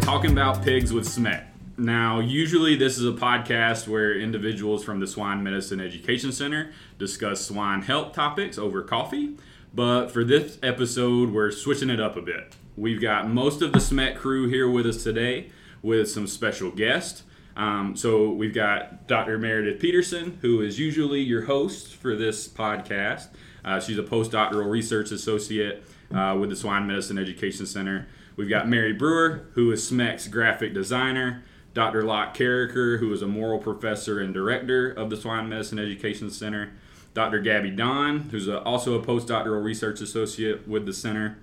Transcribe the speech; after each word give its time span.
Talking 0.00 0.32
About 0.32 0.62
Pigs 0.62 0.92
with 0.92 1.06
SMEC. 1.06 1.44
Now, 1.76 2.20
usually 2.20 2.74
this 2.74 2.98
is 2.98 3.06
a 3.06 3.12
podcast 3.12 3.86
where 3.86 4.18
individuals 4.18 4.82
from 4.82 4.98
the 5.00 5.06
Swine 5.06 5.42
Medicine 5.42 5.80
Education 5.80 6.32
Center 6.32 6.72
discuss 6.98 7.46
swine 7.46 7.82
health 7.82 8.12
topics 8.12 8.58
over 8.58 8.82
coffee. 8.82 9.36
But 9.72 10.08
for 10.08 10.24
this 10.24 10.58
episode, 10.62 11.32
we're 11.32 11.50
switching 11.50 11.90
it 11.90 12.00
up 12.00 12.16
a 12.16 12.22
bit. 12.22 12.56
We've 12.76 13.00
got 13.00 13.28
most 13.28 13.62
of 13.62 13.72
the 13.72 13.78
SMEC 13.78 14.16
crew 14.16 14.48
here 14.48 14.68
with 14.68 14.86
us 14.86 15.02
today 15.02 15.50
with 15.82 16.10
some 16.10 16.26
special 16.26 16.70
guests. 16.70 17.22
Um, 17.56 17.94
so 17.94 18.30
we've 18.30 18.54
got 18.54 19.06
Dr. 19.06 19.38
Meredith 19.38 19.80
Peterson, 19.80 20.38
who 20.40 20.62
is 20.62 20.78
usually 20.78 21.20
your 21.20 21.42
host 21.42 21.94
for 21.94 22.16
this 22.16 22.48
podcast. 22.48 23.28
Uh, 23.64 23.78
she's 23.80 23.98
a 23.98 24.02
postdoctoral 24.02 24.70
research 24.70 25.12
associate 25.12 25.84
uh, 26.14 26.36
with 26.40 26.50
the 26.50 26.56
Swine 26.56 26.86
Medicine 26.86 27.18
Education 27.18 27.66
Center. 27.66 28.08
We've 28.40 28.48
got 28.48 28.70
Mary 28.70 28.94
Brewer, 28.94 29.42
who 29.52 29.70
is 29.70 29.90
SMEC's 29.90 30.26
graphic 30.26 30.72
designer. 30.72 31.42
Dr. 31.74 32.02
Locke 32.02 32.34
Karriker, 32.34 32.98
who 32.98 33.12
is 33.12 33.20
a 33.20 33.26
Morrill 33.26 33.58
professor 33.58 34.18
and 34.18 34.32
director 34.32 34.90
of 34.90 35.10
the 35.10 35.16
Swine 35.18 35.50
Medicine 35.50 35.78
Education 35.78 36.30
Center. 36.30 36.72
Dr. 37.12 37.40
Gabby 37.40 37.68
Don, 37.68 38.30
who's 38.30 38.48
a, 38.48 38.62
also 38.62 38.98
a 38.98 39.04
postdoctoral 39.04 39.62
research 39.62 40.00
associate 40.00 40.66
with 40.66 40.86
the 40.86 40.94
center. 40.94 41.36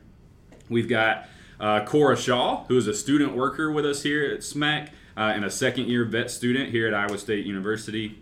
We've 0.70 0.90
got 0.90 1.28
uh, 1.60 1.86
Cora 1.86 2.18
Shaw, 2.18 2.64
who 2.64 2.76
is 2.76 2.88
a 2.88 2.96
student 2.96 3.36
worker 3.36 3.72
with 3.72 3.86
us 3.86 4.02
here 4.02 4.32
at 4.32 4.40
SMEC 4.40 4.88
uh, 5.16 5.20
and 5.20 5.46
a 5.46 5.52
second 5.52 5.90
year 5.90 6.04
vet 6.04 6.32
student 6.32 6.72
here 6.72 6.88
at 6.88 6.96
Iowa 6.96 7.20
State 7.20 7.46
University. 7.46 8.18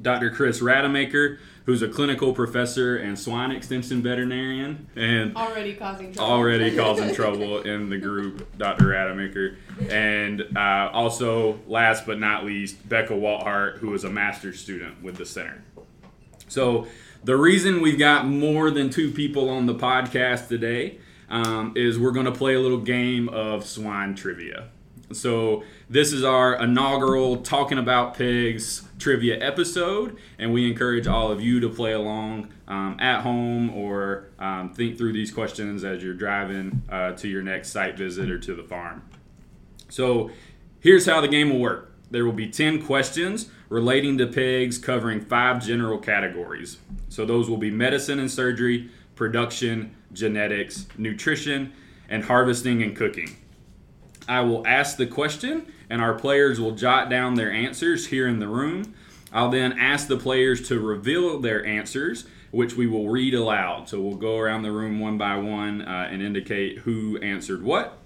Dr. 0.00 0.30
Chris 0.30 0.60
Rademacher, 0.60 1.38
who's 1.66 1.82
a 1.82 1.88
clinical 1.88 2.32
professor 2.32 2.96
and 2.96 3.18
swine 3.18 3.50
extension 3.50 4.02
veterinarian, 4.02 4.88
and 4.96 5.36
Already 5.36 5.74
causing 5.74 6.12
trouble. 6.12 6.32
already 6.32 6.76
causing 6.76 7.14
trouble 7.14 7.60
in 7.62 7.90
the 7.90 7.98
group, 7.98 8.56
Dr. 8.58 8.88
Rademacher. 8.88 9.56
And 9.88 10.56
uh, 10.56 10.90
also, 10.92 11.60
last 11.66 12.06
but 12.06 12.18
not 12.18 12.44
least, 12.44 12.88
Becca 12.88 13.12
Walthart, 13.14 13.78
who 13.78 13.92
is 13.94 14.04
a 14.04 14.10
master's 14.10 14.58
student 14.60 15.02
with 15.02 15.16
the 15.16 15.26
center. 15.26 15.62
So, 16.48 16.86
the 17.22 17.36
reason 17.36 17.82
we've 17.82 17.98
got 17.98 18.26
more 18.26 18.70
than 18.70 18.88
two 18.88 19.10
people 19.10 19.50
on 19.50 19.66
the 19.66 19.74
podcast 19.74 20.48
today 20.48 20.98
um, 21.28 21.74
is 21.76 21.98
we're 21.98 22.12
going 22.12 22.26
to 22.26 22.32
play 22.32 22.54
a 22.54 22.60
little 22.60 22.80
game 22.80 23.28
of 23.28 23.66
swine 23.66 24.14
trivia. 24.14 24.68
So, 25.12 25.64
this 25.88 26.12
is 26.12 26.22
our 26.22 26.54
inaugural 26.62 27.38
Talking 27.38 27.78
About 27.78 28.14
Pigs 28.14 28.84
trivia 29.00 29.44
episode, 29.44 30.16
and 30.38 30.52
we 30.52 30.70
encourage 30.70 31.08
all 31.08 31.32
of 31.32 31.42
you 31.42 31.58
to 31.58 31.68
play 31.68 31.92
along 31.92 32.52
um, 32.68 32.96
at 33.00 33.22
home 33.22 33.70
or 33.70 34.28
um, 34.38 34.72
think 34.72 34.98
through 34.98 35.12
these 35.12 35.32
questions 35.32 35.82
as 35.82 36.00
you're 36.00 36.14
driving 36.14 36.82
uh, 36.88 37.12
to 37.12 37.26
your 37.26 37.42
next 37.42 37.70
site 37.70 37.98
visit 37.98 38.30
or 38.30 38.38
to 38.38 38.54
the 38.54 38.62
farm. 38.62 39.02
So, 39.88 40.30
here's 40.78 41.06
how 41.06 41.20
the 41.20 41.28
game 41.28 41.50
will 41.50 41.60
work 41.60 41.92
there 42.12 42.24
will 42.24 42.32
be 42.32 42.48
10 42.48 42.86
questions 42.86 43.48
relating 43.68 44.16
to 44.18 44.28
pigs 44.28 44.78
covering 44.78 45.20
five 45.20 45.64
general 45.64 45.98
categories. 45.98 46.78
So, 47.08 47.24
those 47.24 47.50
will 47.50 47.56
be 47.56 47.72
medicine 47.72 48.20
and 48.20 48.30
surgery, 48.30 48.90
production, 49.16 49.96
genetics, 50.12 50.86
nutrition, 50.96 51.72
and 52.08 52.22
harvesting 52.22 52.80
and 52.84 52.94
cooking. 52.94 53.36
I 54.30 54.42
will 54.42 54.64
ask 54.64 54.96
the 54.96 55.08
question, 55.08 55.66
and 55.90 56.00
our 56.00 56.14
players 56.14 56.60
will 56.60 56.70
jot 56.70 57.10
down 57.10 57.34
their 57.34 57.50
answers 57.50 58.06
here 58.06 58.28
in 58.28 58.38
the 58.38 58.46
room. 58.46 58.94
I'll 59.32 59.50
then 59.50 59.76
ask 59.76 60.06
the 60.06 60.16
players 60.16 60.68
to 60.68 60.78
reveal 60.78 61.40
their 61.40 61.66
answers, 61.66 62.26
which 62.52 62.76
we 62.76 62.86
will 62.86 63.08
read 63.08 63.34
aloud. 63.34 63.88
So 63.88 64.00
we'll 64.00 64.14
go 64.14 64.38
around 64.38 64.62
the 64.62 64.70
room 64.70 65.00
one 65.00 65.18
by 65.18 65.36
one 65.36 65.82
uh, 65.82 66.08
and 66.12 66.22
indicate 66.22 66.78
who 66.78 67.18
answered 67.18 67.64
what. 67.64 67.98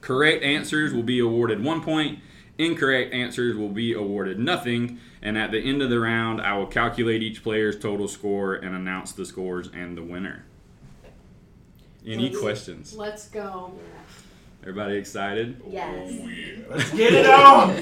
Correct 0.00 0.44
answers 0.44 0.94
will 0.94 1.02
be 1.02 1.18
awarded 1.18 1.64
one 1.64 1.80
point. 1.82 2.20
Incorrect 2.56 3.12
answers 3.12 3.56
will 3.56 3.68
be 3.68 3.92
awarded 3.94 4.38
nothing. 4.38 5.00
And 5.22 5.36
at 5.36 5.50
the 5.50 5.58
end 5.58 5.82
of 5.82 5.90
the 5.90 5.98
round, 5.98 6.40
I 6.40 6.56
will 6.56 6.66
calculate 6.66 7.20
each 7.20 7.42
player's 7.42 7.76
total 7.76 8.06
score 8.06 8.54
and 8.54 8.76
announce 8.76 9.10
the 9.10 9.26
scores 9.26 9.68
and 9.74 9.98
the 9.98 10.02
winner. 10.04 10.44
Any 12.06 12.28
Let's- 12.28 12.40
questions? 12.40 12.94
Let's 12.96 13.28
go. 13.28 13.72
Everybody 14.62 14.94
excited? 14.94 15.60
Yes. 15.68 16.08
Oh, 16.08 16.76
Let's 16.76 16.92
get 16.92 17.12
it 17.14 17.26
on. 17.26 17.74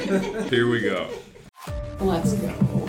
Here 0.49 0.67
we 0.67 0.81
go. 0.81 1.11
Let's 2.01 2.33
go. 2.33 2.89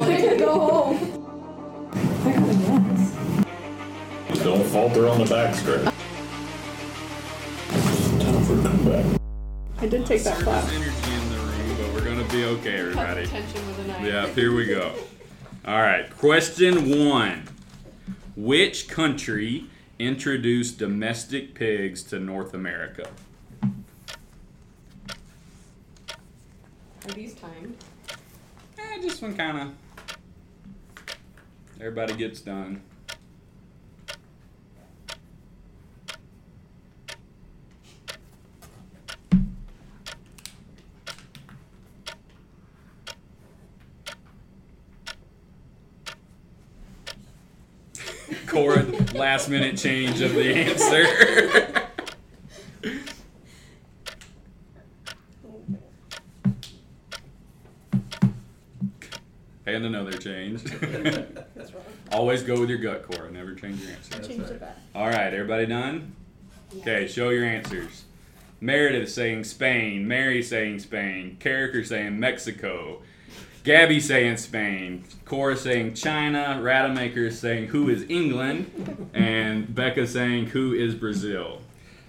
Let's 0.00 0.40
go 0.40 0.58
home. 0.58 1.90
I 1.94 2.32
got 2.32 2.48
a 2.48 2.52
yes. 2.52 4.42
Don't 4.42 4.66
falter 4.66 5.06
on 5.08 5.18
the 5.18 5.24
backstretch. 5.24 5.84
Time 8.20 8.44
for 8.44 8.58
a 8.58 8.62
comeback. 8.62 9.20
I 9.78 9.86
did 9.86 10.04
take 10.04 10.24
that 10.24 10.40
class. 10.40 10.68
There's 10.68 10.82
energy 10.82 11.12
in 11.14 11.30
the 11.30 11.36
room, 11.38 11.76
but 11.78 11.94
we're 11.94 12.04
gonna 12.04 12.28
be 12.28 12.44
okay, 12.44 12.80
everybody. 12.80 13.26
the 13.26 13.32
with. 13.36 14.02
Yeah, 14.02 14.26
here 14.30 14.52
we 14.52 14.66
go. 14.66 14.92
All 15.64 15.80
right, 15.80 16.10
question 16.18 17.06
one: 17.06 17.44
Which 18.34 18.88
country 18.88 19.69
introduced 20.00 20.78
domestic 20.78 21.54
pigs 21.54 22.02
to 22.02 22.18
North 22.18 22.54
America? 22.54 23.10
Are 27.06 27.12
these 27.14 27.34
timed? 27.34 27.76
Eh, 28.78 29.02
just 29.02 29.20
one 29.20 29.36
kind 29.36 29.58
of. 29.58 29.74
Everybody 31.78 32.14
gets 32.14 32.40
done. 32.40 32.80
Cora, 48.46 48.82
last 49.20 49.50
minute 49.50 49.76
change 49.76 50.22
of 50.22 50.32
the 50.32 50.54
answer. 50.54 51.04
and 59.66 59.84
another 59.84 60.16
change. 60.16 60.62
That's 60.62 61.74
wrong. 61.74 61.84
Always 62.12 62.42
go 62.42 62.58
with 62.58 62.70
your 62.70 62.78
gut, 62.78 63.02
Cora. 63.02 63.30
Never 63.30 63.54
change 63.54 63.82
your 63.82 63.92
answer. 63.92 64.22
Change 64.22 64.40
it 64.40 64.58
back. 64.58 64.78
All 64.94 65.08
right, 65.08 65.34
everybody 65.34 65.66
done? 65.66 66.16
Okay, 66.78 67.06
show 67.06 67.28
your 67.28 67.44
answers. 67.44 68.04
Meredith 68.62 69.10
saying 69.10 69.44
Spain, 69.44 70.08
Mary 70.08 70.42
saying 70.42 70.78
Spain, 70.78 71.36
Karriker 71.40 71.86
saying 71.86 72.18
Mexico, 72.18 73.02
Gabby 73.62 74.00
saying 74.00 74.38
Spain, 74.38 75.04
Cora 75.26 75.56
saying 75.56 75.94
China, 75.94 76.60
Rademacher 76.62 77.30
saying 77.30 77.68
who 77.68 77.90
is 77.90 78.04
England, 78.08 79.10
and 79.12 79.74
Becca 79.74 80.06
saying 80.06 80.46
who 80.46 80.72
is 80.72 80.94
Brazil. 80.94 81.60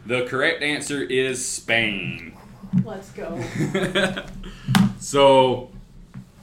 The 0.06 0.26
correct 0.26 0.64
answer 0.64 1.02
is 1.04 1.46
Spain. 1.46 2.38
Let's 2.86 3.12
go. 3.12 3.40
so, 5.00 5.72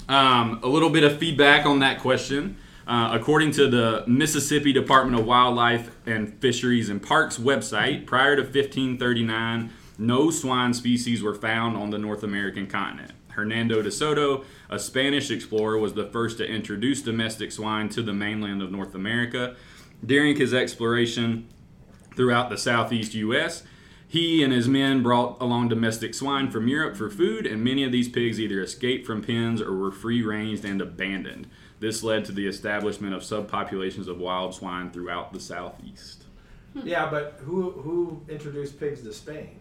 um, 0.09 0.61
a 0.63 0.69
little 0.69 0.91
bit 0.91 1.05
of 1.05 1.19
feedback 1.19 1.65
on 1.65 1.79
that 1.79 2.01
question. 2.01 2.57
Uh, 2.87 3.11
according 3.13 3.51
to 3.53 3.69
the 3.69 4.03
Mississippi 4.07 4.73
Department 4.73 5.19
of 5.21 5.27
Wildlife 5.27 5.91
and 6.07 6.33
Fisheries 6.41 6.89
and 6.89 7.03
Parks 7.03 7.39
website, 7.39 8.07
prior 8.07 8.35
to 8.37 8.43
1539, 8.43 9.71
no 9.99 10.31
swine 10.31 10.73
species 10.73 11.23
were 11.23 11.35
found 11.35 11.77
on 11.77 11.91
the 11.91 11.99
North 11.99 12.23
American 12.23 12.67
continent. 12.67 13.13
Hernando 13.39 13.81
de 13.83 13.91
Soto, 13.91 14.45
a 14.69 14.81
Spanish 14.81 15.31
explorer, 15.31 15.79
was 15.79 15.95
the 15.95 16.07
first 16.07 16.39
to 16.39 16.45
introduce 16.45 17.03
domestic 17.03 17.53
swine 17.53 17.89
to 17.91 18.03
the 18.03 18.13
mainland 18.13 18.61
of 18.61 18.73
North 18.73 18.97
America. 18.97 19.55
During 20.05 20.35
his 20.35 20.53
exploration 20.53 21.49
throughout 22.17 22.51
the 22.51 22.59
southeast 22.59 23.15
U.S., 23.15 23.63
he 24.09 24.43
and 24.43 24.53
his 24.53 24.67
men 24.69 25.05
brought 25.05 25.41
along 25.41 25.69
domestic 25.69 26.15
swine 26.15 26.51
from 26.51 26.67
Europe 26.67 26.97
for 26.97 27.09
food, 27.09 27.47
and 27.47 27.63
many 27.63 27.85
of 27.85 27.93
these 27.93 28.09
pigs 28.09 28.41
either 28.41 28.61
escaped 28.61 29.07
from 29.07 29.23
pens 29.23 29.63
or 29.63 29.77
were 29.77 29.93
free 29.93 30.21
ranged 30.21 30.65
and 30.65 30.83
abandoned. 30.83 31.47
This 31.79 32.03
led 32.03 32.25
to 32.25 32.33
the 32.33 32.49
establishment 32.49 33.15
of 33.15 33.23
subpopulations 33.23 34.09
of 34.09 34.19
wild 34.19 34.53
swine 34.53 34.91
throughout 34.91 35.33
the 35.33 35.39
southeast. 35.39 36.25
Hmm. 36.73 36.89
Yeah, 36.89 37.09
but 37.09 37.39
who 37.45 37.71
who 37.71 38.21
introduced 38.29 38.81
pigs 38.81 39.03
to 39.03 39.13
Spain? 39.13 39.61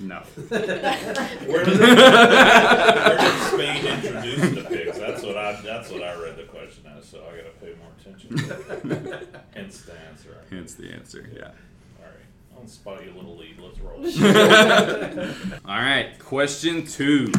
No. 0.00 0.18
Where 0.48 1.64
did, 1.64 1.78
where 1.80 3.18
did 3.18 3.42
Spain 3.42 3.84
introduce 3.86 4.54
the 4.54 4.64
pigs? 4.68 4.98
That's 4.98 5.22
what 5.22 5.36
I. 5.36 5.60
That's 5.62 5.90
what 5.90 6.02
I 6.02 6.14
read 6.22 6.36
the 6.36 6.44
question 6.44 6.84
as. 6.96 7.04
So 7.06 7.18
I 7.24 7.36
got 7.36 7.44
to 7.44 7.52
pay 7.60 7.74
more 7.78 7.90
attention. 8.00 8.38
Hence 9.54 9.80
the 9.82 9.98
answer. 10.08 10.36
Hence 10.50 10.74
the 10.74 10.90
answer, 10.92 11.28
yeah. 11.34 11.50
All 11.98 12.04
right, 12.04 12.26
I'll 12.60 12.66
spot 12.68 13.04
you 13.04 13.12
a 13.12 13.16
little 13.16 13.36
lead. 13.36 13.58
Let's 13.58 13.80
roll. 13.80 13.98
All 15.66 15.80
right, 15.80 16.16
question 16.20 16.86
two. 16.86 17.32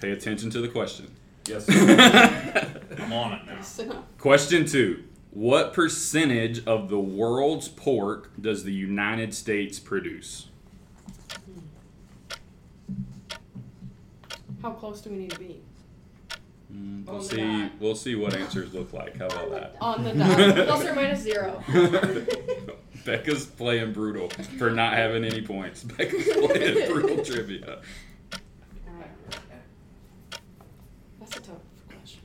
Pay 0.00 0.10
attention 0.12 0.50
to 0.50 0.60
the 0.60 0.68
question. 0.68 1.10
yes. 1.46 1.64
Sir. 1.66 2.80
I'm 2.98 3.12
on 3.12 3.32
it 3.34 3.46
now. 3.46 3.60
So, 3.62 4.04
Question 4.18 4.64
two 4.66 5.04
What 5.30 5.72
percentage 5.74 6.64
of 6.66 6.88
the 6.88 6.98
world's 7.00 7.68
pork 7.68 8.30
does 8.40 8.64
the 8.64 8.72
United 8.72 9.32
States 9.34 9.78
produce? 9.78 10.47
How 14.62 14.70
close 14.72 15.00
do 15.00 15.10
we 15.10 15.16
need 15.16 15.30
to 15.30 15.38
be? 15.38 15.60
Mm, 16.72 17.06
We'll 17.06 17.16
On 17.16 17.22
the 17.22 17.28
see. 17.28 17.36
dot. 17.36 17.70
We'll 17.80 17.94
see 17.94 18.14
what 18.14 18.34
answers 18.34 18.74
look 18.74 18.92
like. 18.92 19.16
How 19.16 19.26
about 19.26 19.50
that? 19.52 19.76
On 19.80 20.04
the 20.04 20.12
dot. 20.12 20.66
Plus 20.66 20.84
or 20.84 20.94
minus 20.94 21.20
zero. 21.22 21.62
Becca's 23.04 23.46
playing 23.46 23.92
brutal 23.92 24.28
for 24.58 24.70
not 24.70 24.92
having 24.94 25.24
any 25.24 25.40
points. 25.40 25.82
Becca's 25.84 26.24
playing 26.28 26.92
brutal 26.92 27.24
trivia. 27.24 27.78
Alright. 28.86 29.10
That's 31.20 31.36
a 31.36 31.40
tough 31.40 31.56
question. 31.88 32.20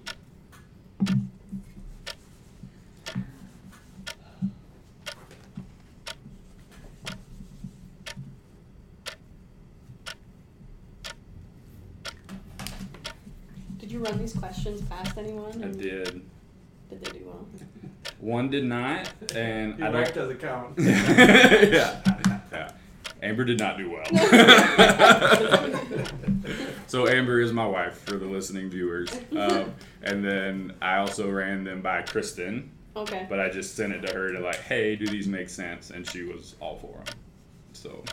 Did 13.80 13.92
you 13.92 14.00
run 14.00 14.18
these 14.18 14.34
questions 14.64 14.90
past 14.90 15.18
anyone? 15.18 15.52
I 15.62 15.66
and 15.66 15.80
did. 15.80 16.22
Did 16.90 17.04
they 17.04 17.20
do 17.20 17.26
well? 17.26 17.46
One 18.20 18.50
did 18.50 18.64
not, 18.64 19.10
and 19.36 19.78
Your 19.78 19.90
I 19.90 19.92
rank 19.92 20.14
don't. 20.14 20.16
doesn't 20.16 20.40
count. 20.40 20.74
yeah, 20.80 22.02
yeah. 22.52 22.72
Amber 23.22 23.44
did 23.44 23.60
not 23.60 23.78
do 23.78 23.92
well. 23.92 24.06
so 26.88 27.08
Amber 27.08 27.42
is 27.42 27.52
my 27.52 27.66
wife 27.66 28.00
for 28.06 28.18
the 28.18 28.26
listening 28.26 28.70
viewers, 28.70 29.10
um, 29.38 29.74
and 30.04 30.24
then 30.24 30.74
I 30.82 30.98
also 30.98 31.30
ran 31.30 31.66
them 31.66 31.82
by 31.82 32.02
Kristen, 32.04 32.72
Okay. 32.96 33.26
but 33.30 33.40
I 33.42 33.50
just 33.50 33.76
sent 33.76 33.92
it 33.94 34.06
to 34.08 34.14
her 34.14 34.32
to 34.32 34.40
like, 34.40 34.62
hey, 34.62 34.96
do 34.96 35.06
these 35.08 35.28
make 35.28 35.50
sense? 35.50 35.90
And 35.90 36.08
she 36.08 36.24
was 36.24 36.56
all 36.62 36.78
for 36.78 37.04
them. 37.06 37.16
So 37.74 38.04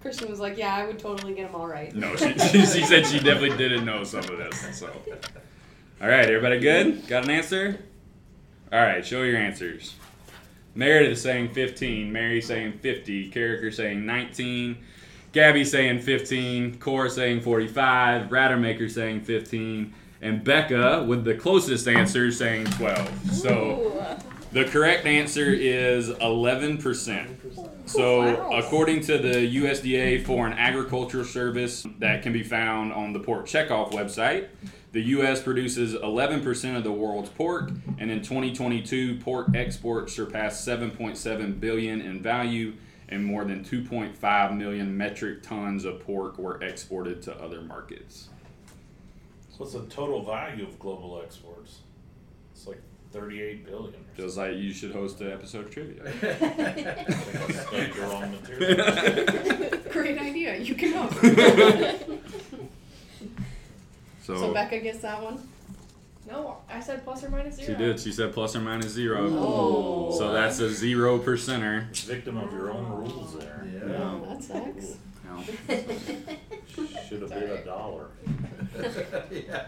Kristen 0.00 0.30
was 0.30 0.38
like, 0.38 0.58
"Yeah, 0.58 0.74
I 0.74 0.86
would 0.86 0.98
totally 0.98 1.34
get 1.34 1.50
them 1.50 1.60
all 1.60 1.66
right." 1.66 1.94
no, 1.94 2.14
she, 2.16 2.38
she, 2.38 2.66
she 2.66 2.84
said 2.84 3.06
she 3.06 3.18
definitely 3.18 3.56
didn't 3.56 3.84
know 3.84 4.04
some 4.04 4.20
of 4.20 4.36
this. 4.36 4.78
So 4.78 4.90
all 6.00 6.08
right, 6.08 6.26
everybody 6.26 6.58
good? 6.58 7.06
Got 7.06 7.24
an 7.24 7.30
answer? 7.30 7.78
All 8.72 8.80
right, 8.80 9.04
show 9.04 9.22
your 9.22 9.36
answers. 9.36 9.94
Meredith 10.74 11.12
is 11.12 11.22
saying 11.22 11.54
15, 11.54 12.12
Mary 12.12 12.40
saying 12.42 12.78
50, 12.80 13.30
Karriker 13.30 13.72
saying 13.72 14.04
19, 14.04 14.76
Gabby 15.32 15.64
saying 15.64 16.00
15, 16.00 16.78
Cora 16.78 17.08
saying 17.08 17.40
45, 17.42 18.30
Rademacher 18.32 18.88
saying 18.88 19.20
15, 19.22 19.94
and 20.20 20.42
Becca 20.42 21.04
with 21.06 21.24
the 21.24 21.34
closest 21.34 21.86
answer 21.86 22.30
saying 22.32 22.66
12. 22.66 23.30
So 23.32 24.18
the 24.52 24.64
correct 24.64 25.06
answer 25.06 25.46
is 25.46 26.10
11%. 26.10 27.28
So, 27.86 28.22
oh, 28.22 28.48
Wow. 28.50 28.58
according 28.58 29.00
to 29.02 29.18
the 29.18 29.46
USDA 29.56 30.24
Foreign 30.24 30.54
Agriculture 30.54 31.24
Service, 31.24 31.86
that 32.00 32.22
can 32.22 32.32
be 32.32 32.42
found 32.42 32.92
on 32.92 33.12
the 33.12 33.20
Pork 33.20 33.46
Checkoff 33.46 33.92
website, 33.92 34.46
the 34.94 35.02
U.S. 35.02 35.42
produces 35.42 35.94
11% 35.94 36.76
of 36.76 36.84
the 36.84 36.92
world's 36.92 37.28
pork, 37.28 37.70
and 37.98 38.10
in 38.10 38.22
2022, 38.22 39.16
pork 39.18 39.48
exports 39.54 40.14
surpassed 40.14 40.66
7.7 40.66 41.60
billion 41.60 42.00
in 42.00 42.22
value, 42.22 42.72
and 43.08 43.24
more 43.24 43.44
than 43.44 43.64
2.5 43.64 44.56
million 44.56 44.96
metric 44.96 45.42
tons 45.42 45.84
of 45.84 46.00
pork 46.00 46.38
were 46.38 46.62
exported 46.62 47.20
to 47.22 47.34
other 47.42 47.60
markets. 47.60 48.28
What's 49.58 49.72
the 49.74 49.84
total 49.86 50.22
value 50.24 50.64
of 50.64 50.78
global 50.78 51.20
exports? 51.22 51.80
It's 52.52 52.66
like 52.66 52.80
thirty-eight 53.12 53.64
billion. 53.64 53.94
or 53.94 54.14
Feels 54.16 54.36
like 54.36 54.54
you 54.56 54.72
should 54.72 54.90
host 54.92 55.20
an 55.20 55.30
episode 55.30 55.66
of 55.66 55.70
trivia. 55.70 56.02
something. 56.04 56.86
I 56.88 57.52
studied 57.52 57.94
the 57.94 58.00
wrong 58.00 58.30
material. 58.32 59.70
Great 59.92 60.18
idea. 60.18 60.56
You 60.56 60.74
can 60.74 60.90
know. 60.90 61.08
So, 64.54 64.60
so 64.60 64.70
Becca 64.70 64.82
gets 64.82 65.00
that 65.00 65.22
one. 65.22 65.48
No, 66.26 66.58
I 66.70 66.80
said 66.80 67.04
plus 67.04 67.22
or 67.22 67.28
minus 67.28 67.56
zero. 67.56 67.68
she 67.78 67.84
did. 67.84 68.00
She 68.00 68.12
said 68.12 68.32
plus 68.32 68.56
or 68.56 68.60
minus 68.60 68.92
zero. 68.92 69.28
Oh. 69.30 70.16
So 70.16 70.32
that's 70.32 70.58
a 70.60 70.70
zero 70.70 71.18
percenter. 71.18 71.94
Victim 72.06 72.38
of 72.38 72.50
your 72.52 72.70
own 72.70 72.88
rules 72.88 73.38
there. 73.38 73.66
Yeah. 73.72 74.02
Oh, 74.02 74.24
that 74.26 74.42
sucks. 74.42 74.96
No. 75.24 75.42
Should 77.08 77.22
have 77.22 77.30
been 77.30 77.50
a 77.50 77.64
dollar. 77.64 78.08
yeah. 79.30 79.66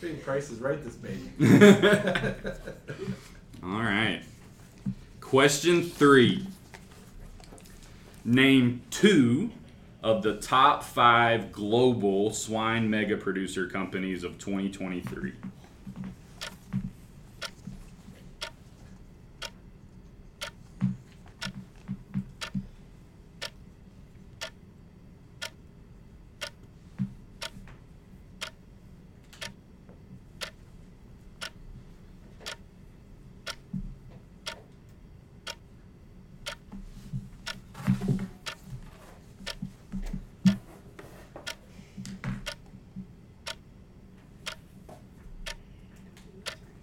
Being 0.00 0.18
price 0.18 0.50
is 0.50 0.60
right, 0.60 0.82
this 0.84 0.96
baby. 0.96 1.30
All 3.62 3.80
right. 3.80 4.20
Question 5.20 5.82
three. 5.82 6.46
Name 8.26 8.82
two 8.90 9.50
of 10.04 10.22
the 10.22 10.36
top 10.36 10.82
five 10.84 11.50
global 11.50 12.30
swine 12.30 12.90
mega 12.90 13.16
producer 13.16 13.66
companies 13.66 14.22
of 14.22 14.36
2023. 14.36 15.32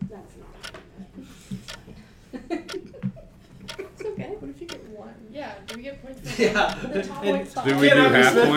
That's 0.10 0.36
not. 0.38 1.32
It's 3.80 4.02
okay. 4.06 4.36
What 4.40 4.50
if 4.50 4.62
you 4.62 4.68
get 4.68 4.86
one? 4.90 5.14
Yeah. 5.32 5.54
Do 5.68 5.78
we 5.78 5.84
get 5.84 6.01
points? 6.14 6.40
Yeah. 6.40 6.76
The 6.92 7.04
top 7.04 7.24
And- 7.24 7.56
like. 7.56 7.66
Do 7.66 7.78
we 7.78 7.90
do 7.90 7.96
half 7.96 8.36
Um, 8.38 8.48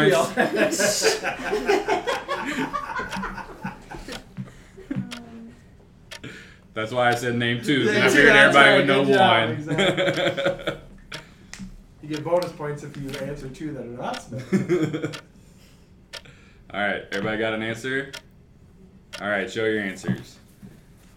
That's 6.74 6.90
why 6.92 7.08
I 7.10 7.14
said 7.14 7.36
name 7.36 7.62
two. 7.62 7.84
'cause 7.86 7.94
I 7.96 8.00
Name 8.00 8.02
two, 8.10 8.14
figured 8.16 8.34
that's 8.34 8.56
everybody 8.56 8.76
would 8.76 8.88
right, 8.88 9.68
know 9.68 10.24
job, 10.36 10.68
one. 10.68 10.80
You 12.02 12.08
get 12.16 12.22
bonus 12.24 12.52
points 12.52 12.82
if 12.82 12.94
you 12.98 13.08
answer 13.26 13.48
two 13.48 13.72
that 13.72 13.80
are 13.82 13.86
not 13.86 14.22
Smith. 14.22 15.22
All 16.70 16.80
right, 16.80 17.02
everybody 17.12 17.38
got 17.38 17.54
an 17.54 17.62
answer? 17.62 18.12
All 19.22 19.28
right, 19.30 19.50
show 19.50 19.64
your 19.64 19.80
answers. 19.80 20.36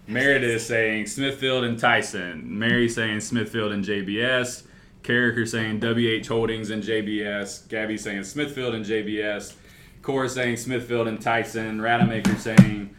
Meredith 0.07 0.49
is 0.49 0.65
saying 0.65 1.07
Smithfield 1.07 1.65
and 1.65 1.77
Tyson. 1.77 2.57
Mary 2.57 2.87
saying 2.87 3.19
Smithfield 3.19 3.73
and 3.73 3.83
JBS. 3.83 4.63
Karriker 5.07 5.47
saying 5.47 5.79
WH 5.79 6.27
Holdings 6.27 6.69
and 6.69 6.83
JBS. 6.83 7.69
Gabby 7.69 7.97
saying 7.97 8.25
Smithfield 8.25 8.75
and 8.75 8.83
JBS. 8.83 9.53
Cora 10.01 10.27
saying 10.27 10.57
Smithfield 10.57 11.07
and 11.07 11.21
Tyson. 11.21 11.81
Rademacher 11.81 12.35
saying 12.35 12.93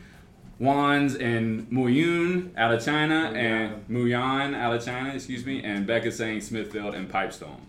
Wens 0.59 1.15
and 1.15 1.71
Muyuan 1.71 2.57
out 2.57 2.73
of 2.73 2.83
China 2.83 3.31
and 3.35 3.87
Muyuan 3.89 4.57
out 4.57 4.75
of 4.75 4.83
China, 4.83 5.13
excuse 5.13 5.45
me, 5.45 5.63
and 5.63 5.87
Becca 5.87 6.11
saying 6.11 6.41
Smithfield 6.41 6.95
and 6.95 7.11
Pipestone. 7.11 7.61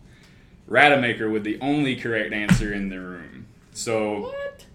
Rademacher 0.68 1.30
with 1.30 1.44
the 1.44 1.60
only 1.60 1.98
correct 1.98 2.32
answer 2.32 2.74
in 2.74 2.88
the 2.88 3.00
room. 3.00 3.46
So 3.74 4.22
what? 4.22 4.66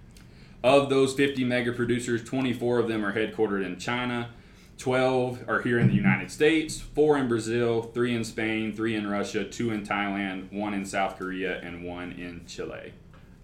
Of 0.64 0.90
those 0.90 1.14
50 1.14 1.44
mega 1.44 1.72
producers, 1.72 2.24
24 2.24 2.80
of 2.80 2.88
them 2.88 3.06
are 3.06 3.14
headquartered 3.14 3.64
in 3.66 3.78
China, 3.80 4.30
12 4.78 5.48
are 5.48 5.62
here 5.62 5.78
in 5.78 5.88
the 5.88 5.94
United 5.94 6.32
States, 6.32 6.82
four 6.82 7.18
in 7.18 7.28
Brazil, 7.28 7.84
three 7.84 8.16
in 8.16 8.24
Spain, 8.24 8.76
three 8.76 8.96
in 8.96 9.08
Russia, 9.08 9.44
two 9.44 9.70
in 9.70 9.86
Thailand, 9.86 10.52
one 10.52 10.74
in 10.74 10.86
South 10.86 11.20
Korea, 11.20 11.60
and 11.62 11.84
one 11.84 12.14
in 12.14 12.42
Chile. 12.48 12.94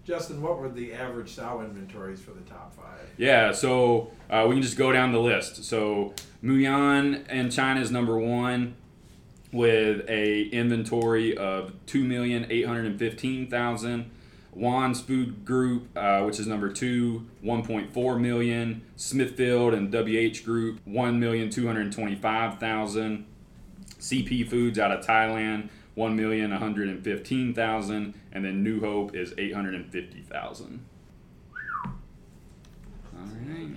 Justin, 0.08 0.40
what 0.40 0.58
were 0.58 0.70
the 0.70 0.94
average 0.94 1.34
sow 1.34 1.60
inventories 1.60 2.18
for 2.18 2.30
the 2.30 2.40
top 2.48 2.74
five? 2.74 3.06
Yeah, 3.18 3.52
so 3.52 4.10
uh, 4.30 4.46
we 4.48 4.54
can 4.54 4.62
just 4.62 4.78
go 4.78 4.90
down 4.90 5.12
the 5.12 5.20
list. 5.20 5.64
So 5.64 6.14
Muyuan 6.42 7.28
in 7.28 7.50
China 7.50 7.78
is 7.78 7.90
number 7.90 8.18
one 8.18 8.74
with 9.52 10.08
a 10.08 10.44
inventory 10.44 11.36
of 11.36 11.74
two 11.84 12.04
million 12.04 12.46
eight 12.48 12.66
hundred 12.66 12.86
and 12.86 12.98
fifteen 12.98 13.50
thousand. 13.50 14.10
Wens 14.54 15.02
Food 15.02 15.44
Group, 15.44 15.94
uh, 15.94 16.22
which 16.22 16.40
is 16.40 16.46
number 16.46 16.72
two, 16.72 17.26
1.4 17.44 18.20
million. 18.20 18.80
Smithfield 18.96 19.74
and 19.74 19.92
WH 19.92 20.42
Group, 20.42 20.80
1,225,000. 20.88 23.24
CP 24.00 24.48
Foods 24.48 24.78
out 24.78 24.90
of 24.90 25.04
Thailand, 25.04 25.68
1,115,000. 25.98 28.14
And 28.32 28.44
then 28.44 28.62
New 28.62 28.80
Hope 28.80 29.14
is 29.16 29.34
850,000. 29.36 30.84
All 31.84 31.92
right. 33.24 33.76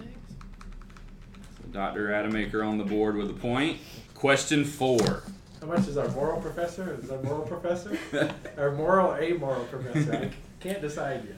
So 1.57 1.63
Dr. 1.71 2.05
Rademacher 2.05 2.63
on 2.63 2.77
the 2.77 2.83
board 2.85 3.15
with 3.15 3.29
a 3.29 3.33
point. 3.33 3.79
Question 4.13 4.63
four. 4.63 5.23
How 5.59 5.67
much 5.67 5.87
is 5.87 5.97
our 5.97 6.07
moral 6.09 6.39
professor? 6.41 6.99
Is 7.01 7.09
our 7.11 7.21
moral 7.23 7.41
professor? 7.41 7.97
our 8.57 8.71
moral, 8.71 9.11
or 9.11 9.21
amoral 9.21 9.65
professor? 9.65 10.13
I 10.15 10.31
can't 10.59 10.81
decide 10.81 11.23
yet. 11.25 11.35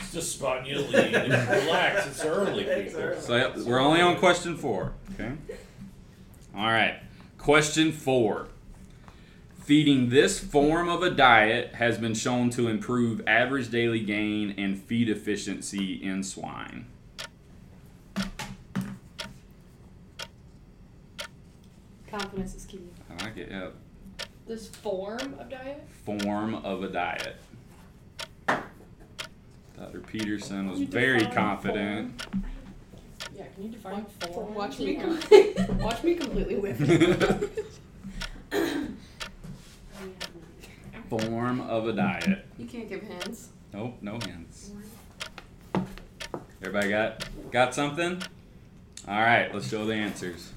It's 0.00 0.12
just 0.12 0.32
spotting 0.32 0.66
you 0.66 0.80
lead. 0.80 1.14
Relax, 1.14 2.06
it's 2.06 2.24
early, 2.24 2.64
It's 2.64 2.92
people. 2.92 3.08
early. 3.08 3.20
So 3.20 3.36
yep, 3.36 3.56
we're 3.58 3.80
only 3.80 4.00
on 4.00 4.16
question 4.18 4.56
four. 4.56 4.92
Okay. 5.14 5.32
All 6.54 6.66
right. 6.70 6.96
Question 7.38 7.92
four. 7.92 8.48
Feeding 9.64 10.10
this 10.10 10.38
form 10.38 10.90
of 10.90 11.02
a 11.02 11.08
diet 11.08 11.76
has 11.76 11.96
been 11.96 12.12
shown 12.12 12.50
to 12.50 12.68
improve 12.68 13.26
average 13.26 13.70
daily 13.70 14.00
gain 14.00 14.54
and 14.58 14.78
feed 14.78 15.08
efficiency 15.08 15.94
in 16.04 16.22
swine. 16.22 16.84
Confidence 22.06 22.54
is 22.54 22.66
key. 22.66 22.80
I 23.08 23.24
like 23.24 23.38
it. 23.38 23.48
Yeah. 23.50 23.68
This 24.46 24.68
form 24.68 25.34
of 25.38 25.48
diet? 25.48 25.82
Form 26.04 26.56
of 26.56 26.82
a 26.82 26.88
diet. 26.90 27.36
Dr. 28.46 30.00
Peterson 30.00 30.68
was 30.68 30.80
very 30.80 31.20
define 31.20 31.34
confident. 31.34 32.26
Yeah, 33.34 33.46
can 33.54 33.62
you 33.64 33.70
define 33.70 34.04
form? 34.20 34.54
Watch 34.54 34.76
to 34.76 34.84
me, 34.84 34.98
me? 34.98 35.54
watch 35.82 36.04
me 36.04 36.16
completely 36.16 36.56
whip 36.56 36.76
it. 36.80 37.50
Form 41.56 41.70
of 41.70 41.86
a 41.86 41.92
diet. 41.92 42.46
You 42.58 42.66
can't 42.66 42.88
give 42.88 43.02
hints. 43.02 43.50
Nope, 43.72 43.98
no 44.00 44.18
hints. 44.24 44.72
Everybody 46.60 46.88
got 46.88 47.28
got 47.52 47.74
something? 47.74 48.20
All 49.06 49.20
right, 49.20 49.54
let's 49.54 49.68
show 49.68 49.86
the 49.86 49.94
answers. 49.94 50.52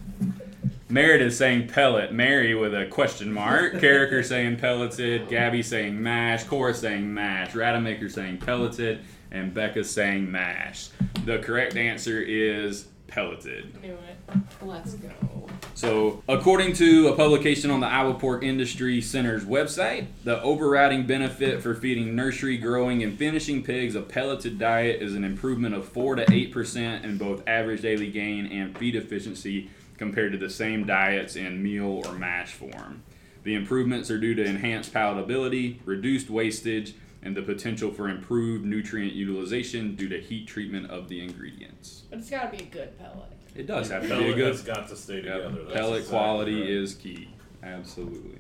Meredith 0.90 1.36
saying 1.36 1.68
pellet, 1.68 2.14
Mary 2.14 2.56
with 2.56 2.74
a 2.74 2.88
question 2.88 3.32
mark, 3.32 3.74
Karriker 3.76 4.26
saying 4.26 4.58
pelleted, 4.58 5.28
Gabby 5.28 5.62
saying 5.62 6.02
mash, 6.02 6.46
Cora 6.46 6.74
saying 6.74 7.14
mash, 7.14 7.54
Rademacher 7.54 8.10
saying 8.10 8.38
pelleted, 8.40 9.02
and 9.30 9.54
Becca 9.54 9.84
saying 9.84 10.32
mash. 10.32 10.90
The 11.26 11.40
correct 11.40 11.76
answer 11.76 12.22
is 12.22 12.88
pelleted. 13.08 13.80
Knew 13.82 13.94
it. 13.94 14.38
Let's 14.62 14.94
go. 14.96 15.37
So, 15.78 16.24
according 16.28 16.74
to 16.78 17.10
a 17.10 17.16
publication 17.16 17.70
on 17.70 17.82
the 17.82 17.86
Iowa 17.86 18.16
Pork 18.16 18.42
Industry 18.42 19.00
Center's 19.00 19.46
website, 19.46 20.08
the 20.24 20.42
overriding 20.42 21.06
benefit 21.06 21.62
for 21.62 21.76
feeding 21.76 22.16
nursery, 22.16 22.58
growing, 22.58 23.04
and 23.04 23.16
finishing 23.16 23.62
pigs 23.62 23.94
a 23.94 24.02
pelleted 24.02 24.58
diet 24.58 25.04
is 25.04 25.14
an 25.14 25.24
improvement 25.24 25.76
of 25.76 25.88
4 25.88 26.16
to 26.16 26.26
8% 26.26 27.04
in 27.04 27.20
both 27.20 27.48
average 27.48 27.84
daily 27.84 28.10
gain 28.10 28.48
and 28.48 28.76
feed 28.76 28.96
efficiency 28.96 29.70
compared 30.00 30.32
to 30.32 30.40
the 30.40 30.50
same 30.50 30.88
diets 30.88 31.36
in 31.36 31.62
meal 31.62 32.02
or 32.08 32.14
mash 32.14 32.54
form. 32.54 33.04
The 33.44 33.54
improvements 33.54 34.10
are 34.10 34.20
due 34.20 34.34
to 34.34 34.44
enhanced 34.44 34.92
palatability, 34.92 35.78
reduced 35.86 36.32
wastage, 36.32 36.96
and 37.22 37.38
the 37.38 37.44
potential 37.44 37.92
for 37.92 38.10
improved 38.10 38.66
nutrient 38.66 39.14
utilization 39.14 39.96
due 39.96 40.10
to 40.10 40.20
heat 40.20 40.48
treatment 40.48 40.90
of 40.90 41.08
the 41.08 41.22
ingredients. 41.22 42.06
But 42.10 42.18
it's 42.18 42.32
gotta 42.32 42.50
be 42.50 42.64
a 42.64 42.66
good 42.66 42.98
pellet. 42.98 43.37
It 43.58 43.66
does 43.68 43.90
have 43.90 44.04
to 44.04 44.08
be 44.08 44.14
a 44.14 44.18
Pellet 44.18 44.36
good 44.36 44.48
has 44.52 44.62
got 44.62 44.88
to 44.90 44.96
stay 44.96 45.16
Yep, 45.16 45.24
together. 45.24 45.64
That's 45.64 45.74
Pellet 45.74 45.98
exactly 46.00 46.10
quality 46.20 46.62
right. 46.62 46.70
is 46.70 46.94
key. 46.94 47.30
Absolutely. 47.64 48.38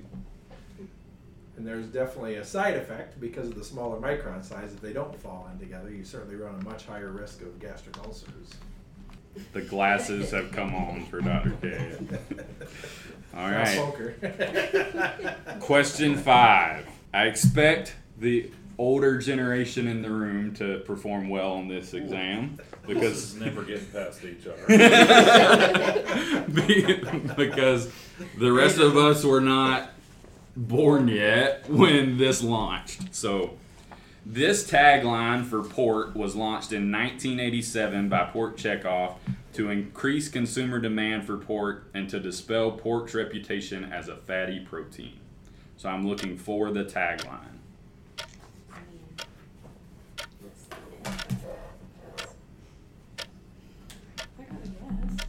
And 1.57 1.65
there's 1.65 1.87
definitely 1.87 2.35
a 2.35 2.45
side 2.45 2.75
effect 2.75 3.19
because 3.19 3.47
of 3.47 3.55
the 3.55 3.63
smaller 3.63 3.97
micron 3.99 4.43
size. 4.43 4.73
If 4.73 4.79
they 4.81 4.93
don't 4.93 5.19
fall 5.19 5.49
in 5.51 5.57
together, 5.59 5.89
you 5.89 6.03
certainly 6.03 6.35
run 6.35 6.53
a 6.61 6.63
much 6.63 6.85
higher 6.85 7.09
risk 7.11 7.41
of 7.41 7.59
gastric 7.59 7.97
ulcers. 8.05 8.53
The 9.53 9.61
glasses 9.61 10.29
have 10.31 10.51
come 10.51 10.75
on 10.75 11.05
for 11.05 11.19
Dr. 11.19 11.53
K. 11.61 11.97
All 13.35 13.49
Not 13.49 13.55
right. 13.55 13.77
poker. 13.77 14.15
Question 15.59 16.15
five. 16.15 16.87
I 17.13 17.23
expect 17.25 17.95
the 18.19 18.51
older 18.77 19.17
generation 19.17 19.87
in 19.87 20.01
the 20.01 20.09
room 20.09 20.53
to 20.55 20.79
perform 20.79 21.29
well 21.29 21.53
on 21.53 21.67
this 21.67 21.93
exam 21.93 22.57
This 22.57 22.65
because 22.87 23.17
is 23.17 23.35
never 23.35 23.63
getting 23.63 23.85
past 23.87 24.23
HR. 24.23 24.51
because 27.35 27.91
the 28.37 28.51
rest 28.51 28.77
of 28.77 28.97
us 28.97 29.23
were 29.23 29.41
not 29.41 29.89
born 30.55 31.07
yet 31.07 31.69
when 31.69 32.17
this 32.17 32.43
launched. 32.43 33.15
So, 33.15 33.57
this 34.25 34.69
tagline 34.69 35.45
for 35.45 35.63
pork 35.63 36.13
was 36.13 36.35
launched 36.35 36.73
in 36.73 36.91
1987 36.91 38.09
by 38.09 38.25
Pork 38.25 38.57
Checkoff 38.57 39.15
to 39.53 39.69
increase 39.69 40.27
consumer 40.27 40.79
demand 40.79 41.25
for 41.25 41.37
pork 41.37 41.89
and 41.93 42.09
to 42.09 42.19
dispel 42.19 42.71
pork's 42.71 43.13
reputation 43.13 43.85
as 43.85 44.09
a 44.09 44.17
fatty 44.17 44.59
protein. 44.59 45.19
So, 45.77 45.89
I'm 45.89 46.07
looking 46.07 46.37
for 46.37 46.71
the 46.71 46.83
tagline. 46.83 47.53
I 54.37 54.43
gotta 54.43 54.67
guess. 54.67 55.27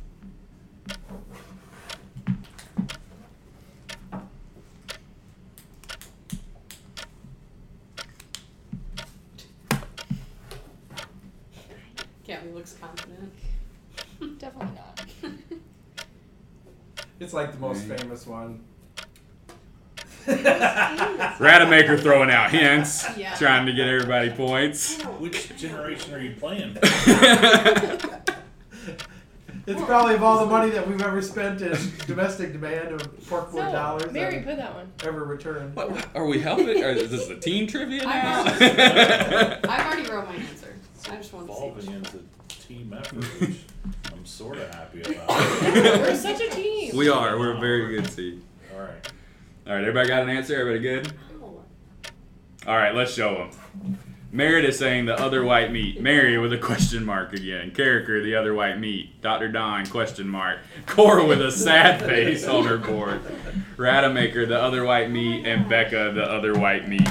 Gabby 12.25 12.50
looks 12.50 12.75
confident. 12.75 13.33
Definitely 14.38 14.75
not. 14.76 15.07
it's 17.21 17.33
like 17.33 17.52
the 18.25 18.30
most 18.30 18.38
Right. 18.38 18.56
famous 20.26 21.37
one. 21.37 21.38
Rademacher 21.40 21.98
throwing 21.98 22.30
out 22.30 22.50
hints, 22.50 23.06
Yeah. 23.16 23.34
trying 23.37 23.66
to 23.66 23.72
get 23.72 23.88
everybody 23.88 24.30
points. 24.30 25.00
Which 25.18 25.56
generation 25.56 26.14
are 26.14 26.20
you 26.20 26.34
playing? 26.38 26.76
It's 29.66 29.82
probably 29.82 30.14
of 30.14 30.22
all 30.22 30.38
the 30.40 30.46
money 30.50 30.70
that 30.70 30.88
we've 30.88 31.02
ever 31.02 31.20
spent 31.20 31.60
in 31.60 31.76
domestic 32.06 32.52
demand 32.54 32.88
of 32.90 33.28
pork 33.28 33.52
board 33.52 33.66
So, 33.66 33.72
dollars 33.72 34.10
Mary, 34.12 34.37
that 34.37 34.46
put 34.46 34.56
that 34.56 34.75
one. 34.75 34.90
ever 35.04 35.25
returned. 35.25 35.76
What, 35.76 35.90
what- 35.90 36.06
are 36.14 36.25
we 36.25 36.40
helping? 36.40 36.82
Or 36.82 36.88
is 36.88 37.10
this 37.10 37.28
a 37.28 37.37
team 37.37 37.66
trivia 37.66 38.02
now? 38.04 38.44
I've 38.44 39.62
already 39.68 40.08
wrote 40.10 40.26
my 40.26 40.37
answer. 40.37 40.75
I 41.10 41.16
just 41.16 41.34
want 41.34 41.48
to 41.48 41.52
Evolving 41.52 41.82
see. 41.84 41.92
into 41.92 42.18
team 42.48 42.96
effort, 42.98 43.22
which 43.42 43.58
I'm 44.10 44.25
sort 44.25 44.56
of 44.56 44.75
happy 44.75 45.02
about. 45.02 45.28
We're 45.62 46.16
such 46.16 46.40
a 46.40 46.48
team. 46.48 46.77
We 46.95 47.09
are. 47.09 47.38
We're 47.38 47.57
a 47.57 47.61
very 47.61 47.97
good 47.97 48.11
team. 48.11 48.45
All 48.75 48.80
right. 48.80 49.12
All 49.66 49.75
right, 49.75 49.80
everybody 49.80 50.09
got 50.09 50.23
an 50.23 50.30
answer? 50.30 50.59
Everybody 50.59 50.80
good? 50.80 51.12
Oh, 51.42 51.61
All 52.66 52.76
right, 52.76 52.95
let's 52.95 53.12
show 53.12 53.35
them. 53.35 53.99
Meredith 54.30 54.76
saying 54.76 55.07
the 55.07 55.18
other 55.18 55.42
white 55.42 55.73
meat. 55.73 56.00
Mary 56.00 56.37
with 56.38 56.52
a 56.52 56.59
question 56.59 57.04
mark 57.04 57.33
again. 57.33 57.71
Karriker, 57.71 58.23
the 58.23 58.35
other 58.35 58.54
white 58.54 58.78
meat. 58.78 59.21
Dr. 59.23 59.49
Don, 59.49 59.87
question 59.87 60.28
mark. 60.28 60.59
Cora 60.87 61.25
with 61.25 61.40
a 61.40 61.50
sad 61.50 62.00
face 62.07 62.47
on 62.47 62.64
her 62.66 62.76
board. 62.78 63.21
Rademacher, 63.76 64.47
the 64.47 64.61
other 64.61 64.85
white 64.85 65.11
meat. 65.11 65.47
And 65.47 65.68
Becca, 65.68 66.12
the 66.14 66.25
other 66.25 66.59
white 66.59 66.88
meat. 66.88 67.09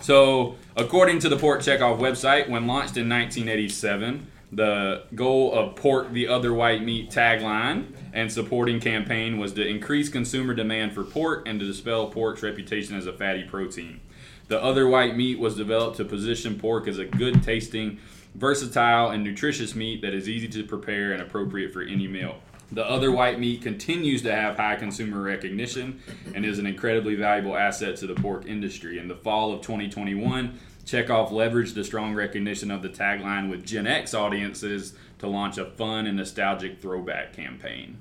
So, 0.00 0.56
according 0.76 1.18
to 1.20 1.28
the 1.28 1.36
Pork 1.36 1.60
Checkoff 1.60 1.98
website, 1.98 2.48
when 2.48 2.66
launched 2.66 2.96
in 2.96 3.08
1987, 3.08 4.26
the 4.56 5.02
goal 5.14 5.52
of 5.52 5.76
Pork 5.76 6.12
the 6.12 6.26
Other 6.26 6.52
White 6.54 6.82
Meat 6.82 7.10
tagline 7.10 7.92
and 8.14 8.32
supporting 8.32 8.80
campaign 8.80 9.36
was 9.36 9.52
to 9.52 9.66
increase 9.66 10.08
consumer 10.08 10.54
demand 10.54 10.94
for 10.94 11.04
pork 11.04 11.46
and 11.46 11.60
to 11.60 11.66
dispel 11.66 12.08
pork's 12.08 12.42
reputation 12.42 12.96
as 12.96 13.06
a 13.06 13.12
fatty 13.12 13.44
protein. 13.44 14.00
The 14.48 14.62
Other 14.62 14.88
White 14.88 15.14
Meat 15.14 15.38
was 15.38 15.56
developed 15.56 15.98
to 15.98 16.06
position 16.06 16.58
pork 16.58 16.88
as 16.88 16.98
a 16.98 17.04
good 17.04 17.42
tasting, 17.42 17.98
versatile, 18.34 19.10
and 19.10 19.22
nutritious 19.22 19.74
meat 19.74 20.00
that 20.00 20.14
is 20.14 20.26
easy 20.26 20.48
to 20.48 20.64
prepare 20.64 21.12
and 21.12 21.20
appropriate 21.20 21.74
for 21.74 21.82
any 21.82 22.08
meal. 22.08 22.36
The 22.72 22.84
other 22.84 23.12
white 23.12 23.38
meat 23.38 23.62
continues 23.62 24.22
to 24.22 24.34
have 24.34 24.56
high 24.56 24.74
consumer 24.74 25.20
recognition 25.20 26.00
and 26.34 26.44
is 26.44 26.58
an 26.58 26.66
incredibly 26.66 27.14
valuable 27.14 27.56
asset 27.56 27.96
to 27.98 28.08
the 28.08 28.14
pork 28.14 28.46
industry. 28.46 28.98
In 28.98 29.06
the 29.06 29.14
fall 29.14 29.52
of 29.52 29.60
2021, 29.60 30.58
Checkoff 30.86 31.30
leveraged 31.30 31.74
the 31.74 31.82
strong 31.82 32.14
recognition 32.14 32.70
of 32.70 32.80
the 32.80 32.88
tagline 32.88 33.50
with 33.50 33.66
Gen 33.66 33.88
X 33.88 34.14
audiences 34.14 34.94
to 35.18 35.26
launch 35.26 35.58
a 35.58 35.64
fun 35.64 36.06
and 36.06 36.16
nostalgic 36.16 36.80
throwback 36.80 37.32
campaign. 37.34 37.98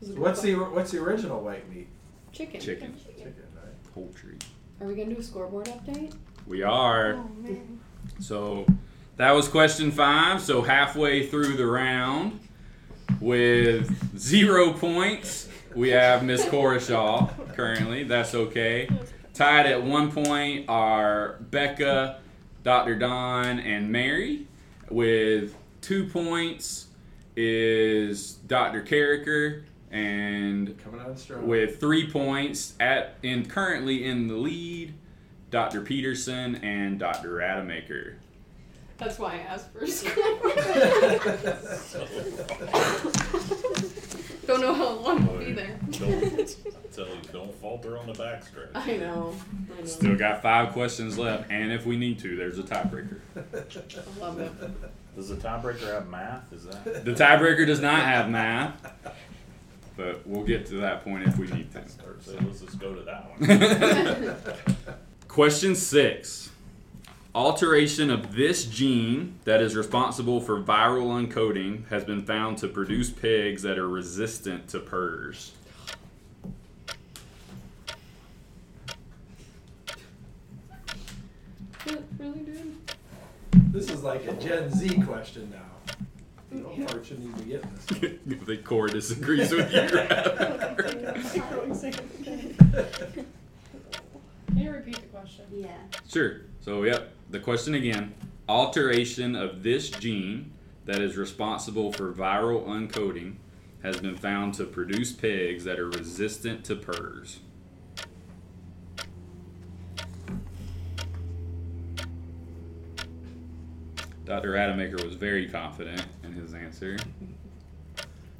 What's 0.00 0.42
the 0.42 0.54
what's 0.54 0.92
the 0.92 0.98
original 0.98 1.40
white 1.40 1.68
meat? 1.68 1.88
chicken? 2.32 2.60
Chicken. 2.60 2.94
Chicken, 3.04 3.34
right? 3.54 3.92
Poultry. 3.94 4.36
Are 4.80 4.86
we 4.86 4.94
gonna 4.94 5.14
do 5.14 5.20
a 5.20 5.22
scoreboard 5.22 5.66
update? 5.66 6.14
We 6.46 6.62
are. 6.62 7.14
Oh 7.14 7.30
man. 7.40 7.80
So 8.20 8.66
that 9.16 9.32
was 9.32 9.48
question 9.48 9.90
five. 9.90 10.40
So 10.40 10.62
halfway 10.62 11.26
through 11.26 11.56
the 11.56 11.66
round, 11.66 12.40
with 13.20 14.18
zero 14.18 14.72
points, 14.72 15.48
we 15.74 15.88
have 15.90 16.22
Miss 16.22 16.44
Cora 16.48 16.80
Shaw 16.80 17.28
currently. 17.54 18.04
That's 18.04 18.34
okay. 18.34 18.88
Tied 19.34 19.66
at 19.66 19.82
one 19.82 20.12
point 20.12 20.66
are 20.68 21.38
Becca, 21.50 22.20
Dr. 22.62 22.94
Don, 22.94 23.58
and 23.58 23.90
Mary. 23.90 24.46
With 24.90 25.56
two 25.80 26.06
points 26.06 26.86
is 27.34 28.34
Dr. 28.34 28.82
Karriker, 28.82 29.64
and 29.90 30.78
Coming 30.84 31.00
on 31.00 31.16
strong. 31.16 31.48
with 31.48 31.80
three 31.80 32.08
points 32.08 32.74
at 32.78 33.16
in 33.24 33.46
currently 33.46 34.04
in 34.04 34.28
the 34.28 34.36
lead, 34.36 34.94
Dr. 35.50 35.80
Peterson 35.80 36.54
and 36.56 37.00
Dr. 37.00 37.34
Rademacher. 37.34 38.18
That's 38.98 39.18
why 39.18 39.32
I 39.34 39.38
asked 39.38 39.72
for 39.72 39.80
a 39.80 39.88
scoreboard. 39.88 40.54
Don't 44.46 44.60
know 44.60 44.74
how 44.74 44.90
long 44.90 45.26
we'll 45.26 45.38
be 45.38 45.52
there. 45.52 45.78
Don't 45.90 46.56
tell 46.92 47.06
you, 47.06 47.14
don't 47.32 47.54
falter 47.60 47.96
on 47.96 48.06
the 48.06 48.12
backstretch. 48.12 48.70
I 48.74 48.96
know. 48.96 49.34
I 49.76 49.80
know. 49.80 49.86
Still 49.86 50.16
got 50.16 50.42
five 50.42 50.72
questions 50.72 51.18
left, 51.18 51.50
and 51.50 51.72
if 51.72 51.86
we 51.86 51.96
need 51.96 52.18
to, 52.20 52.36
there's 52.36 52.58
a 52.58 52.62
tiebreaker. 52.62 53.20
I 53.36 54.20
love 54.20 54.40
it. 54.40 54.52
Does 55.16 55.28
the 55.28 55.36
tiebreaker 55.36 55.92
have 55.92 56.08
math? 56.08 56.52
Is 56.52 56.64
that? 56.64 57.04
The 57.04 57.12
tiebreaker 57.12 57.66
does 57.66 57.80
not 57.80 58.02
have 58.04 58.28
math, 58.28 58.74
but 59.96 60.26
we'll 60.26 60.44
get 60.44 60.66
to 60.66 60.76
that 60.76 61.04
point 61.04 61.26
if 61.26 61.38
we 61.38 61.46
need 61.48 61.72
to. 61.72 61.78
Or 61.80 62.16
say, 62.20 62.36
let's 62.40 62.60
just 62.60 62.78
go 62.78 62.94
to 62.94 63.02
that 63.02 63.30
one. 63.38 64.94
Question 65.28 65.74
six. 65.74 66.43
Alteration 67.34 68.10
of 68.10 68.36
this 68.36 68.64
gene 68.64 69.40
that 69.42 69.60
is 69.60 69.74
responsible 69.74 70.40
for 70.40 70.60
viral 70.60 71.08
uncoating 71.08 71.88
has 71.88 72.04
been 72.04 72.24
found 72.24 72.58
to 72.58 72.68
produce 72.68 73.10
pigs 73.10 73.62
that 73.62 73.76
are 73.76 73.88
resistant 73.88 74.68
to 74.68 74.78
PRRS. 74.78 75.50
Really, 81.86 82.02
really, 82.18 82.38
dude? 82.40 82.76
This 83.72 83.90
is 83.90 84.02
like 84.04 84.26
a 84.26 84.32
Gen 84.34 84.70
Z 84.70 85.00
question 85.02 85.50
now. 85.52 85.96
You 86.52 86.60
know, 86.62 86.72
Yeah. 86.76 86.84
Mark 86.84 87.04
shouldn't 87.04 87.36
even 87.36 87.48
be 87.48 87.56
this. 87.56 87.86
the 88.46 88.56
core 88.58 88.86
disagrees 88.86 89.50
with 89.52 89.72
you. 89.72 89.88
Can 94.46 94.56
you 94.56 94.70
repeat 94.70 94.94
the 94.94 95.02
question? 95.08 95.44
Yeah. 95.52 95.76
Sure. 96.08 96.42
So, 96.60 96.84
yep. 96.84 97.12
The 97.30 97.40
question 97.40 97.74
again 97.74 98.14
alteration 98.48 99.34
of 99.34 99.62
this 99.62 99.90
gene 99.90 100.52
that 100.84 101.00
is 101.00 101.16
responsible 101.16 101.92
for 101.92 102.12
viral 102.12 102.66
uncoating 102.66 103.36
has 103.82 103.98
been 103.98 104.16
found 104.16 104.54
to 104.54 104.64
produce 104.64 105.12
pigs 105.12 105.64
that 105.64 105.78
are 105.78 105.88
resistant 105.88 106.64
to 106.64 106.76
PRRS. 106.76 107.38
Dr. 114.24 114.52
Rademacher 114.52 114.96
was 115.04 115.14
very 115.16 115.48
confident 115.48 116.04
in 116.22 116.32
his 116.32 116.54
answer. 116.54 116.96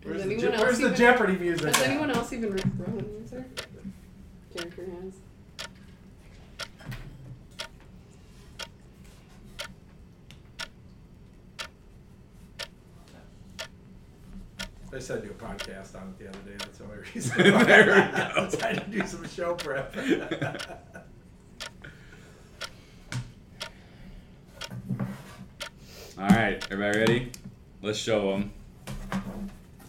Where's, 0.03 0.23
Has 0.23 0.27
the, 0.29 0.35
anyone 0.35 0.41
Je- 0.41 0.53
else 0.55 0.63
where's 0.63 0.79
the 0.79 0.85
even- 0.87 0.97
Jeopardy 0.97 1.37
music? 1.39 1.67
Has 1.67 1.77
at? 1.83 1.89
anyone 1.89 2.11
else 2.11 2.33
even 2.33 2.51
wrote 2.53 2.65
an 2.89 3.17
answer? 3.21 3.47
Jericker 4.55 5.03
has. 5.03 5.13
I 14.95 15.01
said 15.01 15.23
do 15.25 15.31
a 15.31 15.33
podcast 15.33 16.01
on 16.01 16.11
it 16.11 16.19
the 16.21 16.29
other 16.29 16.39
day. 16.49 16.55
That's 16.57 16.79
the 16.79 16.85
only 16.85 16.99
reason. 17.15 17.37
There 17.67 17.85
we 17.85 17.93
go. 17.93 17.95
I 17.97 18.45
was 18.45 18.57
trying 18.57 18.77
to 18.77 18.87
do 18.87 19.05
some 19.05 19.29
show 19.29 19.55
prep. 19.55 19.97
All 26.17 26.29
right, 26.29 26.65
everybody 26.71 26.99
ready? 26.99 27.33
Let's 27.83 27.99
show 27.99 28.31
them. 28.31 28.53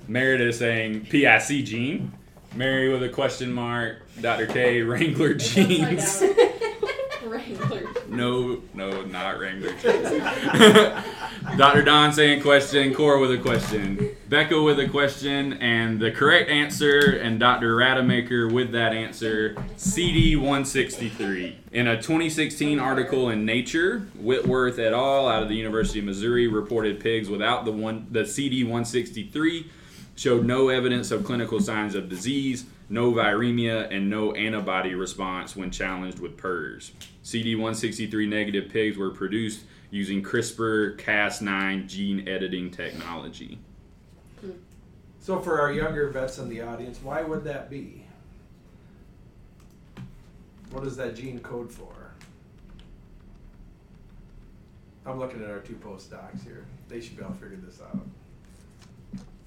Meredith 0.07 0.55
saying 0.55 1.01
PIC 1.05 1.65
gene. 1.65 2.11
Mary 2.55 2.91
with 2.91 3.03
a 3.03 3.09
question 3.09 3.53
mark. 3.53 4.01
Dr. 4.21 4.47
K 4.47 4.81
Wrangler 4.81 5.35
jeans. 5.35 6.23
Wrangler. 7.23 7.87
No, 8.07 8.59
no, 8.73 9.03
not 9.03 9.39
Wrangler 9.39 9.73
jeans. 9.73 10.23
Dr. 11.57 11.83
Don 11.83 12.11
saying 12.11 12.41
question. 12.41 12.93
Cora 12.95 13.19
with 13.19 13.31
a 13.31 13.37
question. 13.37 14.15
Becca 14.35 14.61
with 14.61 14.81
a 14.81 14.89
question, 14.89 15.53
and 15.61 15.97
the 15.97 16.11
correct 16.11 16.49
answer, 16.49 16.99
and 16.99 17.39
Dr. 17.39 17.73
Rademacher 17.73 18.49
with 18.49 18.73
that 18.73 18.91
answer, 18.91 19.55
CD 19.77 20.35
163. 20.35 21.57
In 21.71 21.87
a 21.87 21.95
2016 21.95 22.77
article 22.77 23.29
in 23.29 23.45
Nature, 23.45 23.99
Whitworth 24.13 24.77
et 24.77 24.91
al. 24.91 25.29
out 25.29 25.41
of 25.41 25.47
the 25.47 25.55
University 25.55 25.99
of 25.99 26.05
Missouri 26.05 26.49
reported 26.49 26.99
pigs 26.99 27.29
without 27.29 27.63
the 27.63 27.71
one 27.71 28.07
the 28.11 28.25
CD 28.25 28.63
163 28.63 29.71
showed 30.17 30.45
no 30.45 30.67
evidence 30.67 31.11
of 31.11 31.23
clinical 31.23 31.61
signs 31.61 31.95
of 31.95 32.09
disease, 32.09 32.65
no 32.89 33.13
viremia, 33.13 33.89
and 33.89 34.09
no 34.09 34.33
antibody 34.33 34.95
response 34.95 35.55
when 35.55 35.71
challenged 35.71 36.19
with 36.19 36.35
PRRS. 36.35 36.91
CD163 37.23 38.27
negative 38.27 38.69
pigs 38.69 38.97
were 38.97 39.11
produced 39.11 39.63
using 39.91 40.21
CRISPR 40.21 40.97
Cas9 40.97 41.87
gene 41.87 42.27
editing 42.27 42.69
technology. 42.69 43.59
So 45.25 45.39
for 45.39 45.59
our 45.59 45.71
younger 45.71 46.07
vets 46.09 46.38
in 46.38 46.49
the 46.49 46.61
audience, 46.61 46.99
why 47.01 47.23
would 47.23 47.45
that 47.45 47.67
be? 47.67 48.05
What 50.69 50.85
is 50.85 50.95
that 50.97 51.15
gene 51.15 51.39
code 51.39 51.71
for? 51.71 52.11
I'm 55.03 55.17
looking 55.17 55.43
at 55.43 55.49
our 55.49 55.61
two 55.61 55.79
postdocs 55.83 56.43
here. 56.43 56.63
They 56.89 57.01
should 57.01 57.17
be 57.17 57.23
able 57.23 57.33
to 57.33 57.39
figure 57.39 57.57
this 57.57 57.81
out. 57.81 58.05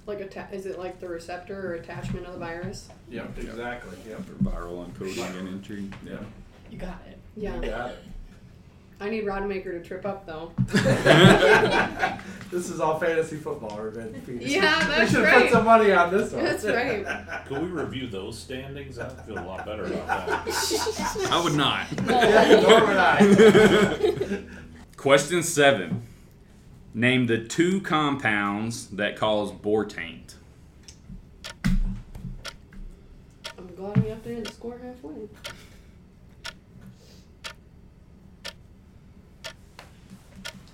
Like 0.05 0.21
atta- 0.21 0.49
is 0.53 0.67
it 0.67 0.81
like 0.81 0.99
the 0.99 1.07
receptor 1.07 1.71
or 1.71 1.75
attachment 1.75 2.27
of 2.27 2.33
the 2.33 2.41
virus? 2.41 2.89
Yep, 3.09 3.39
exactly. 3.39 3.97
Yep. 4.09 4.25
For 4.25 4.33
viral 4.51 4.85
uncoating 4.85 5.39
and 5.39 5.49
entry. 5.49 5.89
Yeah. 6.05 6.19
You 6.73 6.79
got 6.79 6.99
it. 7.09 7.19
Yeah. 7.37 7.55
You 7.55 7.71
got 7.71 7.91
it. 7.91 7.99
I 9.01 9.09
need 9.11 9.27
Rademacher 9.27 9.79
to 9.79 9.85
trip 9.85 10.05
up 10.05 10.27
though. 10.27 10.51
this 12.51 12.69
is 12.69 12.81
all 12.81 12.99
fantasy 12.99 13.37
football, 13.37 13.79
Revenge 13.79 14.17
Phoenix. 14.25 14.51
Yeah, 14.51 15.01
We 15.01 15.07
should 15.09 15.23
right. 15.23 15.43
put 15.43 15.53
some 15.53 15.65
money 15.65 15.93
on 15.93 16.13
this 16.13 16.33
one. 16.33 16.43
That's 16.45 16.65
right. 16.65 17.07
Could 17.47 17.63
we 17.63 17.69
review 17.69 18.09
those 18.09 18.37
standings? 18.37 18.99
I 18.99 19.09
feel 19.09 19.39
a 19.39 19.47
lot 19.47 19.65
better 19.65 19.85
about 19.85 20.27
that. 20.27 21.29
I 21.31 21.41
would 21.45 21.55
not. 21.55 21.87
yeah, 22.09 22.61
nor 22.61 22.87
would 22.87 22.97
I. 22.97 24.43
Question 24.97 25.45
seven. 25.45 26.03
Name 26.93 27.29
the 27.29 27.39
two 27.45 27.81
compounds 27.83 28.89
that 28.89 29.15
cause 29.15 29.53
boar 29.53 29.85
taint. 29.85 30.35
I'm 31.65 31.79
glad 33.77 34.03
we 34.03 34.11
up 34.11 34.25
there 34.25 34.33
in 34.35 34.43
the 34.43 34.51
score 34.51 34.77
halfway. 34.83 35.29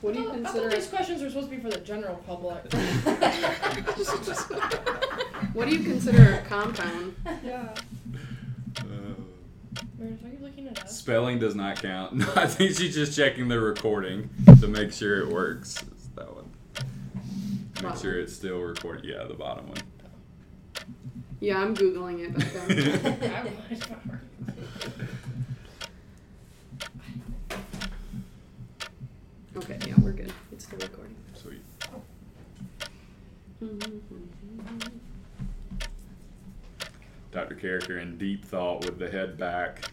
What 0.05 0.12
do 0.12 0.21
you 0.21 0.27
I 0.27 0.33
thought- 0.33 0.35
I 0.35 0.43
consider? 0.43 0.69
thought 0.71 0.77
these 0.81 0.88
questions 0.88 1.23
were 1.23 1.29
supposed 1.31 1.49
to 1.49 1.57
be 1.57 1.62
for 1.62 1.71
the 1.71 1.79
general 1.79 2.17
public. 2.27 2.62
What 5.55 5.69
do 5.69 5.75
you 5.77 5.83
consider 5.85 6.35
a 6.35 6.43
compound? 6.49 7.14
yeah. 7.45 7.73
Uh, 8.81 8.83
Meredith, 9.97 10.25
are 10.25 10.29
you 10.29 10.38
looking 10.43 10.67
at 10.69 10.83
us? 10.83 10.99
Spelling 10.99 11.38
does 11.38 11.55
not 11.55 11.81
count. 11.81 12.12
No, 12.19 12.27
I 12.37 12.47
think 12.49 12.77
she's 12.77 12.95
just 12.95 13.17
checking 13.17 13.49
the 13.49 13.59
recording 13.61 14.29
to 14.61 14.67
make 14.69 14.93
sure 14.93 15.21
it 15.21 15.29
works. 15.29 15.81
It's 15.83 16.09
that 16.17 16.35
one. 16.35 16.51
Make 16.75 17.83
Bottom 17.85 17.99
sure 18.03 18.12
one. 18.14 18.21
it's 18.25 18.35
still 18.35 18.59
recording. 18.59 19.05
Yeah, 19.09 19.25
the 19.25 19.35
bottom 19.35 19.69
one. 19.69 19.79
Yeah, 21.40 21.61
I'm 21.61 21.75
googling 21.75 22.19
it. 22.21 22.37
Becca. 22.37 23.37
I 23.37 23.43
would. 23.45 25.09
okay, 29.57 29.79
yeah, 29.87 29.95
we're 30.01 30.12
good. 30.12 30.33
It's 30.53 30.64
still 30.64 30.79
recording. 30.79 31.14
Sweet. 31.35 31.61
Dr. 37.33 37.55
Karriker 37.57 38.01
in 38.01 38.17
deep 38.17 38.45
thought 38.45 38.85
with 38.85 38.99
the 38.99 39.11
head 39.11 39.37
back. 39.37 39.90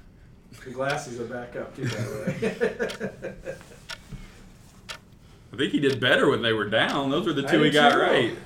The 0.63 0.71
glasses 0.71 1.19
are 1.19 1.25
back 1.25 1.55
up 1.55 1.75
too, 1.75 1.83
by 1.83 1.89
the 1.89 3.13
way. 3.21 3.33
I 5.53 5.57
think 5.57 5.71
he 5.71 5.79
did 5.79 5.99
better 5.99 6.29
when 6.29 6.41
they 6.41 6.53
were 6.53 6.69
down. 6.69 7.09
Those 7.09 7.25
were 7.25 7.33
the 7.33 7.47
I 7.47 7.51
two 7.51 7.61
he 7.63 7.71
got 7.71 7.93
too. 7.93 7.99
right. 7.99 8.37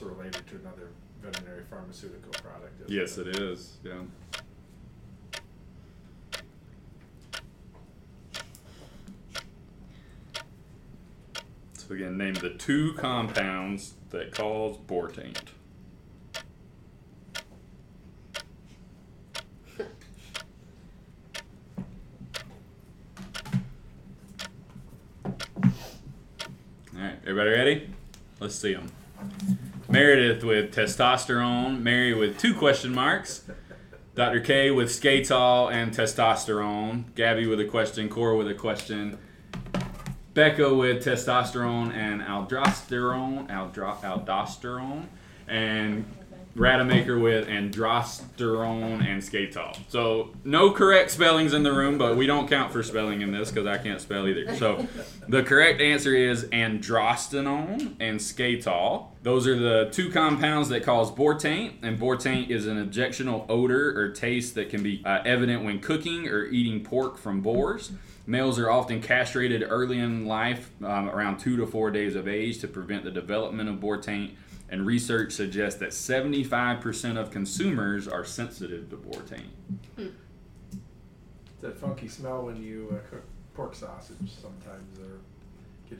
Also 0.00 0.14
related 0.14 0.46
to 0.46 0.56
another 0.56 0.88
veterinary 1.22 1.64
pharmaceutical 1.68 2.32
product. 2.32 2.88
Yes, 2.88 3.18
it 3.18 3.38
is. 3.38 3.76
Yeah. 3.84 4.02
So 11.74 11.94
again, 11.94 12.16
name 12.16 12.34
the 12.34 12.50
two 12.50 12.94
compounds 12.94 13.94
that 14.10 14.32
cause 14.32 14.76
boar 14.76 15.08
taint. 15.08 15.42
All 19.80 19.84
right, 26.94 27.18
everybody 27.22 27.50
ready? 27.50 27.90
Let's 28.38 28.54
see 28.54 28.72
them. 28.74 28.90
Meredith 29.90 30.44
with 30.44 30.72
testosterone, 30.72 31.80
Mary 31.80 32.14
with 32.14 32.38
two 32.38 32.54
question 32.54 32.94
marks, 32.94 33.42
Dr. 34.14 34.38
K 34.38 34.70
with 34.70 34.88
skatole 34.88 35.72
and 35.72 35.92
testosterone, 35.92 37.12
Gabby 37.16 37.48
with 37.48 37.58
a 37.58 37.64
question, 37.64 38.08
Cora 38.08 38.36
with 38.36 38.48
a 38.48 38.54
question, 38.54 39.18
Becca 40.32 40.72
with 40.72 41.04
testosterone 41.04 41.92
and 41.92 42.22
aldosterone, 42.22 43.48
aldro- 43.48 44.00
aldosterone, 44.02 45.06
and 45.48 46.04
Rademacher 46.56 47.18
with 47.18 47.46
androsterone 47.48 49.06
and 49.06 49.22
skatole. 49.22 49.78
So 49.88 50.34
no 50.44 50.72
correct 50.72 51.12
spellings 51.12 51.52
in 51.52 51.62
the 51.62 51.72
room, 51.72 51.96
but 51.96 52.16
we 52.16 52.26
don't 52.26 52.48
count 52.48 52.72
for 52.72 52.82
spelling 52.82 53.20
in 53.20 53.30
this 53.30 53.50
because 53.50 53.66
I 53.66 53.78
can't 53.78 54.00
spell 54.00 54.26
either. 54.26 54.56
So 54.56 54.86
the 55.28 55.42
correct 55.42 55.80
answer 55.80 56.14
is 56.14 56.44
androstenone 56.46 57.94
and 58.00 58.18
skatole. 58.18 59.08
Those 59.22 59.46
are 59.46 59.56
the 59.56 59.90
two 59.92 60.10
compounds 60.10 60.68
that 60.70 60.82
cause 60.82 61.10
boar 61.10 61.34
taint, 61.34 61.76
and 61.82 61.98
boar 61.98 62.16
taint 62.16 62.50
is 62.50 62.66
an 62.66 62.78
objectionable 62.78 63.46
odor 63.48 63.98
or 63.98 64.08
taste 64.10 64.54
that 64.56 64.70
can 64.70 64.82
be 64.82 65.02
uh, 65.04 65.22
evident 65.24 65.62
when 65.64 65.78
cooking 65.78 66.26
or 66.26 66.46
eating 66.46 66.82
pork 66.82 67.16
from 67.16 67.42
boars. 67.42 67.92
Males 68.26 68.58
are 68.58 68.70
often 68.70 69.02
castrated 69.02 69.64
early 69.68 69.98
in 69.98 70.26
life, 70.26 70.70
um, 70.82 71.08
around 71.10 71.38
two 71.38 71.56
to 71.56 71.66
four 71.66 71.90
days 71.90 72.14
of 72.14 72.28
age, 72.28 72.58
to 72.60 72.68
prevent 72.68 73.04
the 73.04 73.10
development 73.10 73.68
of 73.68 73.80
boar 73.80 73.96
taint. 73.96 74.34
And 74.70 74.86
research 74.86 75.32
suggests 75.32 75.80
that 75.80 75.90
75% 75.90 77.16
of 77.18 77.32
consumers 77.32 78.06
are 78.06 78.24
sensitive 78.24 78.88
to 78.90 78.96
boar 78.96 79.20
taint. 79.22 79.50
It's 79.98 80.12
that 81.60 81.76
funky 81.76 82.06
smell 82.06 82.46
when 82.46 82.62
you 82.62 82.88
uh, 82.92 83.10
cook 83.10 83.24
pork 83.54 83.74
sausage 83.74 84.30
sometimes, 84.40 84.98
or 85.00 85.18
get 85.88 85.98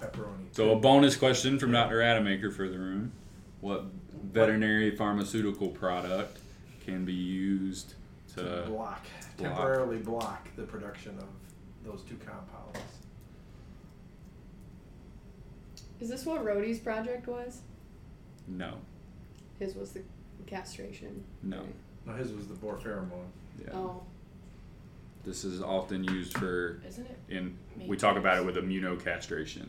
pepperoni. 0.00 0.46
So, 0.52 0.72
a 0.72 0.76
bonus 0.76 1.14
question 1.16 1.60
from 1.60 1.70
Dr. 1.70 1.98
Rademacher 1.98 2.50
for 2.50 2.68
the 2.68 2.78
room 2.78 3.12
What 3.60 3.84
veterinary 4.24 4.94
pharmaceutical 4.96 5.68
product 5.68 6.38
can 6.84 7.04
be 7.04 7.12
used 7.12 7.94
to 8.34 8.42
to. 8.42 8.62
block, 8.66 8.66
block. 8.66 9.04
temporarily 9.38 9.98
block 9.98 10.48
the 10.56 10.64
production 10.64 11.16
of 11.18 11.28
those 11.84 12.02
two 12.02 12.16
compounds. 12.16 12.80
Is 16.00 16.08
this 16.08 16.26
what 16.26 16.44
Rhodey's 16.44 16.78
project 16.78 17.26
was? 17.28 17.60
No, 18.48 18.74
His 19.58 19.74
was 19.74 19.92
the 19.92 20.02
castration. 20.46 21.24
no. 21.42 21.62
No, 22.06 22.14
his 22.14 22.32
was 22.32 22.46
the 22.48 22.54
boar 22.54 22.76
pheromone. 22.76 23.26
Yeah. 23.62 23.74
Oh. 23.74 24.02
This 25.24 25.44
is 25.44 25.60
often 25.60 26.04
used 26.04 26.38
for. 26.38 26.80
Isn't 26.88 27.06
it? 27.06 27.18
In, 27.28 27.54
we 27.86 27.98
talk 27.98 28.16
about 28.16 28.38
it 28.38 28.46
with 28.46 28.56
immunocastration. 28.56 29.66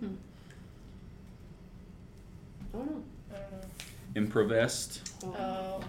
Hmm. 0.00 0.14
I 2.72 2.78
don't 2.78 2.86
know. 2.90 3.02
I 3.30 3.38
don't 3.38 3.52
know. 3.52 4.32
Improvest. 4.32 5.00
Oh. 5.24 5.34
Oh. 5.38 5.84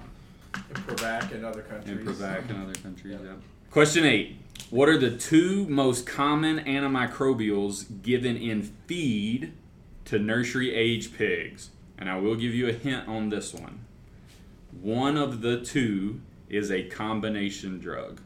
Improvac 0.73 1.31
in 1.31 1.45
other 1.45 1.61
countries. 1.61 1.99
Improvac 1.99 2.49
in 2.49 2.61
other 2.61 2.73
countries. 2.73 3.17
Yeah. 3.21 3.27
Yeah. 3.27 3.35
Question 3.71 4.03
eight. 4.05 4.35
What 4.71 4.89
are 4.89 4.97
the 4.97 5.11
two 5.15 5.65
most 5.69 6.05
common 6.05 6.59
antimicrobials 6.59 8.01
given 8.01 8.35
in 8.35 8.61
feed 8.87 9.53
to 10.05 10.19
nursery 10.19 10.73
age 10.73 11.17
pigs? 11.17 11.69
And 11.97 12.09
I 12.09 12.17
will 12.17 12.35
give 12.35 12.53
you 12.53 12.67
a 12.69 12.73
hint 12.73 13.07
on 13.07 13.29
this 13.29 13.53
one. 13.53 13.85
One 14.81 15.17
of 15.17 15.41
the 15.41 15.59
two 15.59 16.21
is 16.49 16.71
a 16.71 16.83
combination 16.83 17.79
drug. 17.79 18.21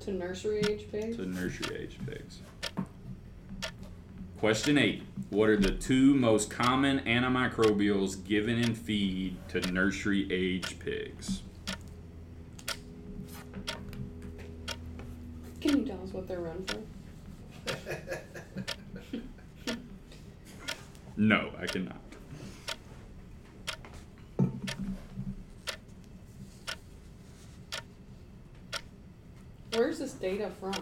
To 0.00 0.12
nursery 0.12 0.60
age 0.60 0.90
pigs? 0.90 1.16
to 1.16 1.26
nursery 1.26 1.76
age 1.76 1.98
pigs. 2.06 2.40
Question 4.38 4.78
eight. 4.78 5.02
What 5.30 5.48
are 5.48 5.56
the 5.56 5.72
two 5.72 6.14
most 6.14 6.48
common 6.48 7.00
antimicrobials 7.00 8.24
given 8.24 8.56
in 8.56 8.74
feed 8.74 9.36
to 9.48 9.60
nursery 9.72 10.26
age 10.32 10.78
pigs? 10.78 11.42
Can 15.60 15.80
you 15.80 15.84
tell 15.84 16.00
us 16.02 16.12
what 16.12 16.28
they're 16.28 16.40
run 16.40 16.64
for? 16.64 16.78
No, 21.16 21.50
I 21.60 21.66
cannot. 21.66 21.96
Where's 29.74 29.98
this 29.98 30.12
data 30.12 30.50
from? 30.60 30.74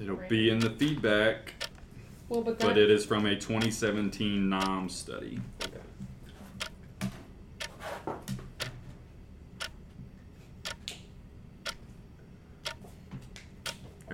It'll 0.00 0.16
be 0.28 0.48
in 0.50 0.58
the 0.60 0.70
feedback, 0.70 1.54
Well, 2.28 2.42
but 2.42 2.58
that. 2.58 2.66
but 2.68 2.78
it 2.78 2.90
is 2.90 3.04
from 3.04 3.26
a 3.26 3.34
2017 3.34 4.48
NAHMS 4.48 4.90
study. 4.92 5.40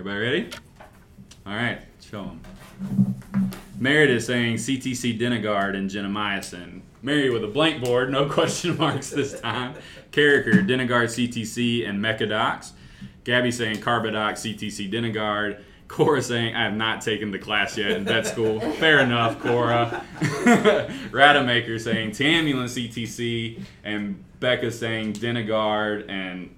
Everybody 0.05 0.21
ready? 0.21 0.51
All 1.47 1.55
right, 1.55 1.81
show 2.01 2.25
them. 2.25 2.41
Meredith 3.79 4.25
saying 4.25 4.57
CTC 4.57 5.17
Denagard 5.17 5.77
and 5.77 5.89
Genomycin. 5.89 6.81
Mary 7.03 7.31
with 7.31 7.45
a 7.45 7.47
blank 7.47 7.85
board, 7.85 8.11
no 8.11 8.29
question 8.29 8.77
marks 8.77 9.11
this 9.11 9.41
time. 9.41 9.75
Karriker, 10.11 10.67
Denagard, 10.67 11.07
CTC 11.07 11.89
and 11.89 12.01
Mecadox. 12.01 12.73
Gabby 13.23 13.53
saying 13.53 13.77
Carbadox 13.77 14.41
CTC 14.41 14.93
Denagard. 14.93 15.63
Cora 15.87 16.21
saying 16.21 16.57
I 16.57 16.65
have 16.65 16.75
not 16.75 17.03
taken 17.03 17.31
the 17.31 17.39
class 17.39 17.79
yet 17.79 17.93
in 17.93 18.05
vet 18.05 18.27
school. 18.27 18.59
Fair 18.81 18.99
enough, 18.99 19.39
Cora. 19.39 20.05
Rademacher 21.13 21.79
saying 21.79 22.11
Tiamulin 22.11 22.65
CTC 22.65 23.63
and 23.85 24.25
Becca 24.41 24.73
saying 24.73 25.13
Denagard, 25.13 26.11
and 26.11 26.53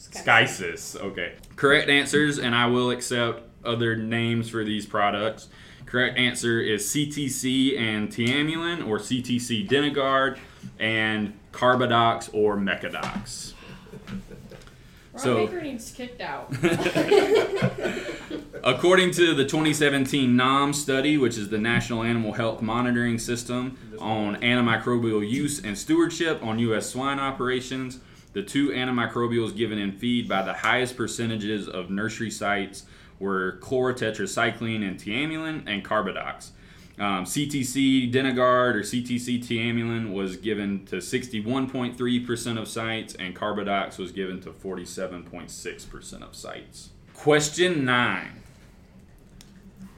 Skycis. 0.00 0.96
Okay. 1.00 1.34
Correct 1.56 1.88
answers, 1.90 2.38
and 2.38 2.54
I 2.54 2.66
will 2.66 2.90
accept 2.90 3.42
other 3.64 3.96
names 3.96 4.48
for 4.48 4.64
these 4.64 4.86
products. 4.86 5.48
Correct 5.84 6.16
answer 6.18 6.60
is 6.60 6.86
CTC 6.86 7.78
and 7.78 8.08
Tiamulin, 8.08 8.86
or 8.86 8.98
CTC 8.98 9.68
Denagard, 9.68 10.38
and 10.78 11.38
Carbadox 11.52 12.30
or 12.32 12.56
Mecadox. 12.56 13.52
Ron 15.12 15.22
So- 15.22 15.46
Baker 15.46 15.60
needs 15.60 15.90
kicked 15.90 16.20
out. 16.20 16.52
According 18.62 19.10
to 19.12 19.34
the 19.34 19.44
2017 19.44 20.30
NAHMS 20.36 20.74
study, 20.76 21.16
which 21.18 21.36
is 21.38 21.48
the 21.48 21.58
National 21.58 22.02
Animal 22.02 22.32
Health 22.34 22.60
Monitoring 22.62 23.18
System 23.18 23.78
on 23.98 24.36
antimicrobial 24.36 25.28
use 25.28 25.62
and 25.64 25.76
stewardship 25.76 26.42
on 26.42 26.58
U.S. 26.60 26.90
swine 26.90 27.18
operations, 27.18 28.00
the 28.32 28.42
two 28.42 28.68
antimicrobials 28.68 29.56
given 29.56 29.78
in 29.78 29.92
feed 29.92 30.28
by 30.28 30.42
the 30.42 30.52
highest 30.52 30.96
percentages 30.96 31.68
of 31.68 31.90
nursery 31.90 32.30
sites 32.30 32.84
were 33.18 33.58
chlorotetracycline 33.60 34.86
and 34.86 34.98
tiamulin 34.98 35.62
and 35.66 35.84
carbadox. 35.84 36.50
Um, 37.00 37.24
CTC 37.24 38.12
Denagard 38.12 38.74
or 38.74 38.80
CTC 38.80 39.42
Tiamulin 39.42 40.12
was 40.12 40.36
given 40.36 40.84
to 40.86 40.96
61.3% 40.96 42.58
of 42.58 42.68
sites, 42.68 43.14
and 43.14 43.34
Carbadox 43.34 43.96
was 43.96 44.12
given 44.12 44.38
to 44.42 44.50
47.6% 44.50 46.22
of 46.22 46.36
sites. 46.36 46.90
Question 47.14 47.86
nine. 47.86 48.42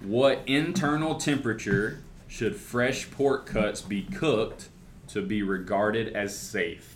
What 0.01 0.43
internal 0.47 1.17
temperature 1.17 2.05
should 2.29 2.55
fresh 2.55 3.11
pork 3.11 3.47
cuts 3.47 3.81
be 3.81 4.03
cooked 4.03 4.69
to 5.09 5.23
be 5.23 5.43
regarded 5.43 6.15
as 6.15 6.39
safe? 6.39 6.92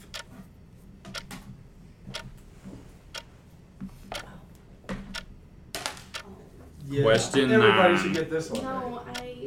Yeah. 6.88 7.02
Question 7.02 7.50
Everybody 7.50 7.94
nine. 7.94 8.02
should 8.02 8.14
get 8.14 8.30
this 8.30 8.50
one. 8.50 8.62
No, 8.62 9.02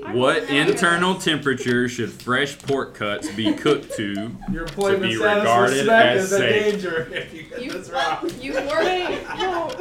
I. 0.05 0.13
What 0.13 0.43
internal 0.49 1.15
temperature 1.15 1.87
should 1.87 2.11
fresh 2.11 2.57
pork 2.57 2.95
cuts 2.95 3.29
be 3.31 3.53
cooked 3.53 3.93
to? 3.95 4.31
Your 4.51 4.63
employment 4.63 5.03
be 5.03 5.15
status 5.15 5.43
regarded 5.43 5.77
with 5.77 5.87
SMEC 5.87 6.01
as 6.05 6.23
is 6.23 6.31
in 6.33 6.37
safe. 6.39 6.71
danger 6.73 7.09
if 7.13 7.33
you 7.33 7.43
get 7.43 7.61
You, 7.61 7.71
this 7.71 7.89
wrong. 7.89 8.29
you 8.41 8.53
work. 8.53 9.27
no. 9.37 9.69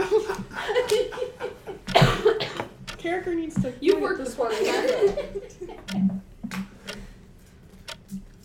Karriker 2.99 3.35
needs 3.35 3.61
to. 3.63 3.73
You 3.81 3.93
point 3.95 4.03
worked 4.03 4.25
this 4.25 4.37
one. 4.37 4.53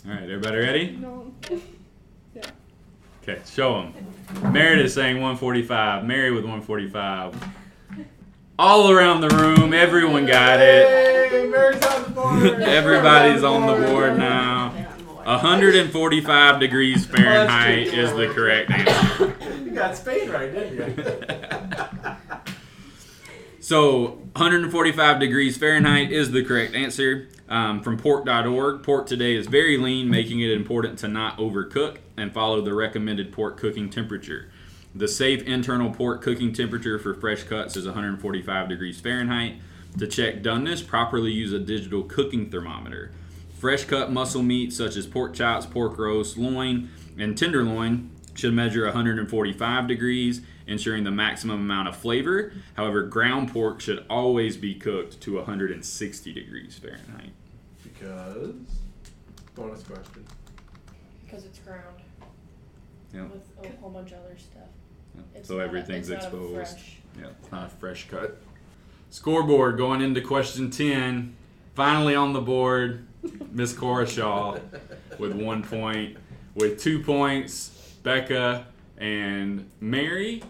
All 0.06 0.13
right, 0.13 0.23
everybody 0.23 0.58
ready? 0.58 0.97
No. 0.99 1.32
Yeah. 2.36 2.41
Okay, 3.21 3.39
show 3.45 3.84
them. 3.84 4.52
Meredith 4.52 4.91
saying 4.91 5.17
145. 5.17 6.04
Mary 6.04 6.32
with 6.32 6.43
145. 6.45 7.36
All 8.60 8.92
around 8.92 9.22
the 9.22 9.30
room, 9.30 9.74
everyone 9.74 10.26
got 10.28 10.60
it. 10.60 10.88
Hey, 11.32 11.48
Mary's 11.48 11.84
on 11.84 12.04
the 12.04 12.10
board. 12.10 12.62
Everybody's 12.62 13.44
on 13.44 13.66
the 13.66 13.88
board 13.88 14.18
now. 14.18 14.70
145 15.24 16.60
degrees 16.60 17.06
Fahrenheit 17.06 17.88
is 17.88 18.12
the 18.13 18.28
correct 18.28 18.70
answer. 18.70 19.36
You 19.63 19.72
got 19.72 19.98
Spain 19.98 20.30
right, 20.30 20.54
didn't 20.54 20.98
you? 20.98 21.04
So 23.60 24.18
145 24.36 25.22
degrees 25.22 25.56
Fahrenheit 25.56 26.12
is 26.12 26.32
the 26.32 26.44
correct 26.44 26.76
answer. 26.76 27.30
Um, 27.48 27.82
from 27.82 27.96
pork.org, 27.96 28.84
pork 28.84 29.08
today 29.08 29.36
is 29.36 29.48
very 29.48 29.78
lean, 29.78 30.10
making 30.10 30.42
it 30.42 30.52
important 30.52 31.00
to 31.00 31.08
not 31.08 31.38
overcook 31.38 32.00
and 32.18 32.34
follow 32.34 32.60
the 32.60 32.74
recommended 32.74 33.32
pork 33.32 33.56
cooking 33.56 33.89
temperature. 33.89 34.50
The 34.95 35.08
safe 35.08 35.41
internal 35.43 35.89
pork 35.89 36.21
cooking 36.21 36.53
temperature 36.53 36.99
for 36.99 37.15
fresh 37.15 37.43
cuts 37.43 37.75
is 37.75 37.86
145 37.86 38.69
degrees 38.69 38.99
Fahrenheit. 38.99 39.56
To 39.97 40.08
check 40.08 40.43
doneness, 40.43 40.86
properly 40.86 41.32
use 41.32 41.51
a 41.51 41.60
digital 41.60 42.03
cooking 42.03 42.51
thermometer. 42.51 43.12
Fresh 43.58 43.86
cut 43.86 44.12
muscle 44.12 44.43
meat 44.43 44.71
such 44.71 44.95
as 44.95 45.08
pork 45.08 45.34
chops, 45.34 45.65
pork 45.65 45.97
roast, 45.97 46.38
loin, 46.38 46.89
and 47.17 47.36
tenderloin 47.36 48.12
should 48.36 48.53
measure 48.53 48.84
145 48.86 49.88
degrees, 49.88 50.41
ensuring 50.67 51.03
the 51.03 51.12
maximum 51.12 51.62
amount 51.62 51.88
of 51.88 51.95
flavor. 51.95 52.53
However, 52.75 53.03
ground 53.03 53.51
pork 53.51 53.82
should 53.82 54.06
always 54.10 54.58
be 54.58 54.75
cooked 54.75 55.21
to 55.21 55.38
160 55.38 56.34
degrees 56.34 56.77
Fahrenheit. 56.77 57.32
Because 57.84 58.53
bonus 59.56 59.84
question. 59.84 60.25
Because 61.25 61.45
it's 61.45 61.60
ground. 61.60 62.03
Yep. 63.13 63.32
With 63.32 63.49
a 63.63 63.78
whole 63.82 63.89
bunch 63.91 64.12
of 64.12 64.19
other 64.19 64.36
stuff. 64.38 64.63
Yep. 65.15 65.26
It's 65.36 65.47
So 65.47 65.58
not 65.58 65.65
everything's 65.65 66.10
it's 66.10 66.23
not 66.26 66.34
a 66.34 66.38
exposed. 66.38 66.54
fresh- 66.78 66.97
Yeah, 67.19 67.28
it's 67.39 67.52
not 67.52 67.65
a 67.67 67.69
fresh 67.69 68.08
cut. 68.10 68.38
Scoreboard 69.10 69.78
going 69.78 70.02
into 70.02 70.21
question 70.21 70.71
10. 70.71 71.36
Finally 71.76 72.15
on 72.15 72.34
the 72.34 72.41
board, 72.41 73.06
Miss 73.52 73.73
Cora 73.73 74.08
Shaw 74.08 74.58
with 75.19 75.34
one 75.34 75.63
point. 75.63 76.17
With 76.56 76.80
two 76.80 76.99
points, 77.02 77.95
Becca 78.04 78.67
and 78.97 79.69
Mary. 79.80 80.43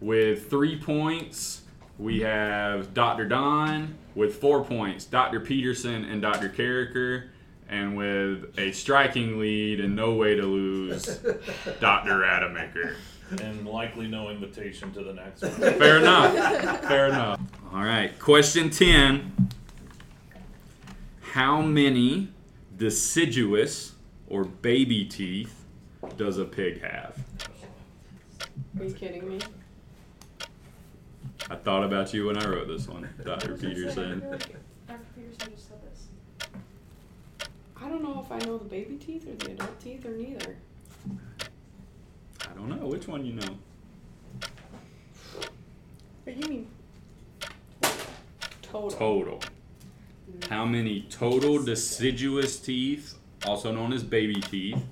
With 0.00 0.48
three 0.50 0.78
points, 0.78 1.62
we 1.98 2.20
have 2.20 2.94
Dr. 2.94 3.26
Don. 3.26 3.94
With 4.14 4.36
four 4.40 4.64
points, 4.64 5.04
Dr. 5.04 5.40
Peterson 5.40 6.04
and 6.04 6.20
Dr. 6.22 6.48
Karriker. 6.48 7.28
And 7.68 7.96
with 7.96 8.58
a 8.58 8.72
striking 8.72 9.38
lead 9.38 9.80
and 9.80 9.94
no 9.94 10.14
way 10.14 10.34
to 10.34 10.42
lose, 10.42 11.20
Dr. 11.80 12.18
Rademacher. 12.18 12.96
And 13.42 13.66
likely 13.66 14.06
no 14.06 14.30
invitation 14.30 14.90
to 14.94 15.02
the 15.02 15.12
next 15.12 15.42
one. 15.42 15.50
Fair 15.78 15.98
enough. 15.98 16.80
Fair 16.84 17.08
enough. 17.08 17.40
All 17.74 17.82
right. 17.82 18.18
Question 18.18 18.70
10. 18.70 19.50
How 21.20 21.60
many 21.60 22.28
deciduous 22.78 23.92
or 24.28 24.44
baby 24.44 25.04
teeth 25.04 25.66
does 26.16 26.38
a 26.38 26.44
pig 26.46 26.80
have? 26.80 27.18
Are 28.80 28.84
you 28.84 28.94
kidding 28.94 29.28
me? 29.28 29.38
I 31.50 31.56
thought 31.56 31.84
about 31.84 32.12
you 32.14 32.26
when 32.26 32.38
I 32.38 32.46
wrote 32.48 32.68
this 32.68 32.88
one, 32.88 33.08
Dr. 33.24 33.52
What 33.52 33.62
was 33.62 33.62
it 33.62 33.64
say? 33.64 33.68
I 33.68 33.74
Peterson. 33.74 34.20
Dr. 34.20 34.38
Peterson 35.14 35.36
just 35.38 35.38
said 35.38 35.50
this. 35.50 35.67
I 37.88 37.90
don't 37.90 38.02
know 38.02 38.22
if 38.22 38.30
I 38.30 38.38
know 38.46 38.58
the 38.58 38.66
baby 38.66 38.96
teeth 38.96 39.26
or 39.26 39.34
the 39.36 39.52
adult 39.52 39.80
teeth 39.80 40.04
or 40.04 40.10
neither. 40.10 40.56
I 42.46 42.52
don't 42.54 42.68
know. 42.68 42.86
Which 42.86 43.08
one 43.08 43.24
you 43.24 43.32
know? 43.32 43.56
But 46.26 46.36
you 46.36 46.48
mean 46.50 46.66
Total. 48.60 48.90
Total. 48.90 49.40
How 50.50 50.66
many 50.66 51.06
total 51.08 51.62
deciduous 51.62 52.60
teeth, 52.60 53.14
also 53.46 53.72
known 53.72 53.94
as 53.94 54.02
baby 54.02 54.38
teeth, 54.42 54.84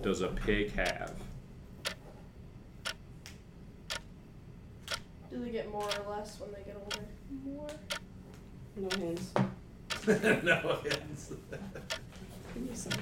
does 0.00 0.22
a 0.22 0.28
pig 0.28 0.72
have? 0.72 1.12
do 5.30 5.44
they 5.44 5.50
get 5.50 5.70
more 5.70 5.84
or 5.84 6.16
less 6.16 6.40
when 6.40 6.50
they 6.52 6.62
get 6.64 6.76
older? 6.82 7.04
More. 7.44 7.66
No 8.76 8.88
hints. 8.96 9.32
no, 10.42 10.78
it's. 12.54 12.54
Give 12.54 12.62
me 12.62 12.74
some. 12.74 12.92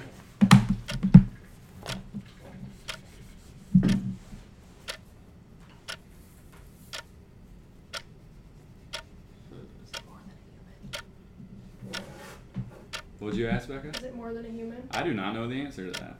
What 13.18 13.32
did 13.32 13.38
you 13.38 13.48
ask, 13.48 13.68
Becca? 13.68 13.88
Is 13.98 14.02
it 14.02 14.16
more 14.16 14.32
than 14.32 14.46
a 14.46 14.48
human? 14.48 14.88
I 14.92 15.02
do 15.02 15.12
not 15.12 15.34
know 15.34 15.46
the 15.46 15.60
answer 15.60 15.92
to 15.92 16.00
that. 16.00 16.16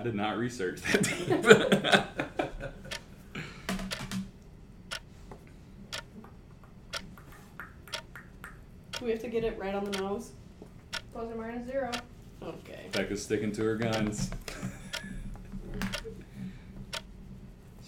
I 0.00 0.02
did 0.02 0.16
not 0.16 0.36
research 0.36 0.80
that 0.82 1.02
deep. 1.04 1.28
Do 8.98 9.04
we 9.04 9.10
have 9.12 9.20
to 9.20 9.28
get 9.28 9.44
it 9.44 9.56
right 9.58 9.74
on 9.74 9.84
the 9.84 9.98
nose? 10.00 10.32
Plus 11.12 11.32
or 11.32 11.36
minus 11.36 11.66
zero. 11.66 11.90
Okay. 12.42 12.86
Becca's 12.92 13.22
sticking 13.22 13.52
to 13.52 13.62
her 13.64 13.76
guns. 13.76 14.30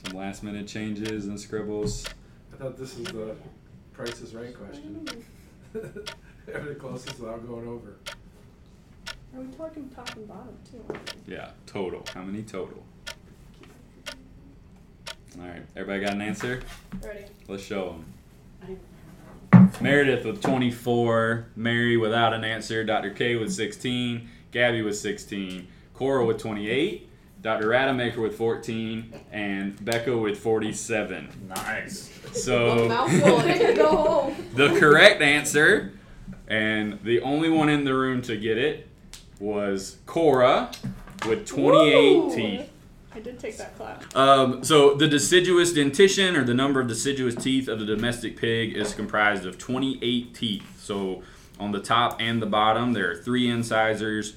Some 0.05 0.17
last 0.17 0.43
minute 0.43 0.67
changes 0.67 1.27
and 1.27 1.39
scribbles. 1.39 2.07
I 2.53 2.57
thought 2.57 2.77
this 2.77 2.97
was 2.97 3.07
the 3.09 3.37
Price 3.93 4.21
is 4.21 4.35
Right 4.35 4.55
question. 4.57 5.07
They're 6.47 6.75
closest 6.75 7.21
without 7.21 7.47
going 7.47 7.69
over. 7.69 7.97
Are 9.37 9.41
we 9.41 9.47
talking 9.55 9.89
top 9.95 10.17
and 10.17 10.27
bottom 10.27 10.57
too? 10.69 10.83
Yeah, 11.27 11.51
total. 11.67 12.05
How 12.13 12.23
many 12.23 12.43
total? 12.43 12.83
All 15.39 15.47
right, 15.47 15.63
everybody 15.77 16.05
got 16.05 16.15
an 16.15 16.23
answer? 16.23 16.63
Ready. 17.01 17.25
Let's 17.47 17.63
show 17.63 18.03
them. 18.63 18.81
Meredith 19.81 20.25
with 20.25 20.43
24, 20.43 21.47
Mary 21.55 21.97
without 21.97 22.35
an 22.35 22.43
answer, 22.45 22.83
Dr. 22.85 23.11
K 23.11 23.37
with 23.37 23.53
16, 23.53 24.29
Gabby 24.51 24.83
with 24.83 24.99
16, 24.99 25.67
Cora 25.95 26.25
with 26.25 26.39
28, 26.39 27.09
Dr. 27.43 27.69
Rademacher 27.69 28.21
with 28.21 28.37
14, 28.37 29.15
and 29.33 29.83
Becca 29.85 30.17
with 30.17 30.39
47. 30.39 31.49
Nice. 31.49 32.11
So 32.33 32.89
mouthful. 32.89 33.39
I 33.39 33.59
can 33.59 33.77
go 33.77 33.97
home. 33.97 34.37
the 34.55 34.79
correct 34.79 35.23
answer, 35.23 35.93
and 36.49 36.99
the 37.03 37.21
only 37.21 37.49
one 37.49 37.69
in 37.69 37.85
the 37.85 37.95
room 37.95 38.23
to 38.23 38.37
get 38.37 38.59
it, 38.59 38.89
was 39.39 39.97
Cora 40.07 40.71
with 41.27 41.47
28 41.47 42.17
Woo! 42.17 42.35
teeth. 42.35 42.71
I 43.13 43.19
did 43.19 43.41
take 43.41 43.57
that 43.57 43.77
class. 43.77 44.05
Um, 44.15 44.63
so 44.63 44.95
the 44.95 45.09
deciduous 45.09 45.73
dentition, 45.73 46.37
or 46.37 46.45
the 46.45 46.55
number 46.55 46.81
of 46.81 46.87
deciduous 46.87 47.35
teeth 47.35 47.67
of 47.67 47.81
the 47.81 47.87
domestic 47.87 48.37
pig, 48.37 48.77
is 48.77 48.95
comprised 48.95 49.45
of 49.47 49.59
28 49.59 50.35
teeth. 50.35 50.81
So 50.81 51.23
on 51.59 51.73
the 51.73 51.81
top 51.81 52.21
and 52.21 52.41
the 52.41 52.47
bottom, 52.47 52.93
there 52.93 53.11
are 53.11 53.17
three 53.17 53.49
incisors, 53.49 54.35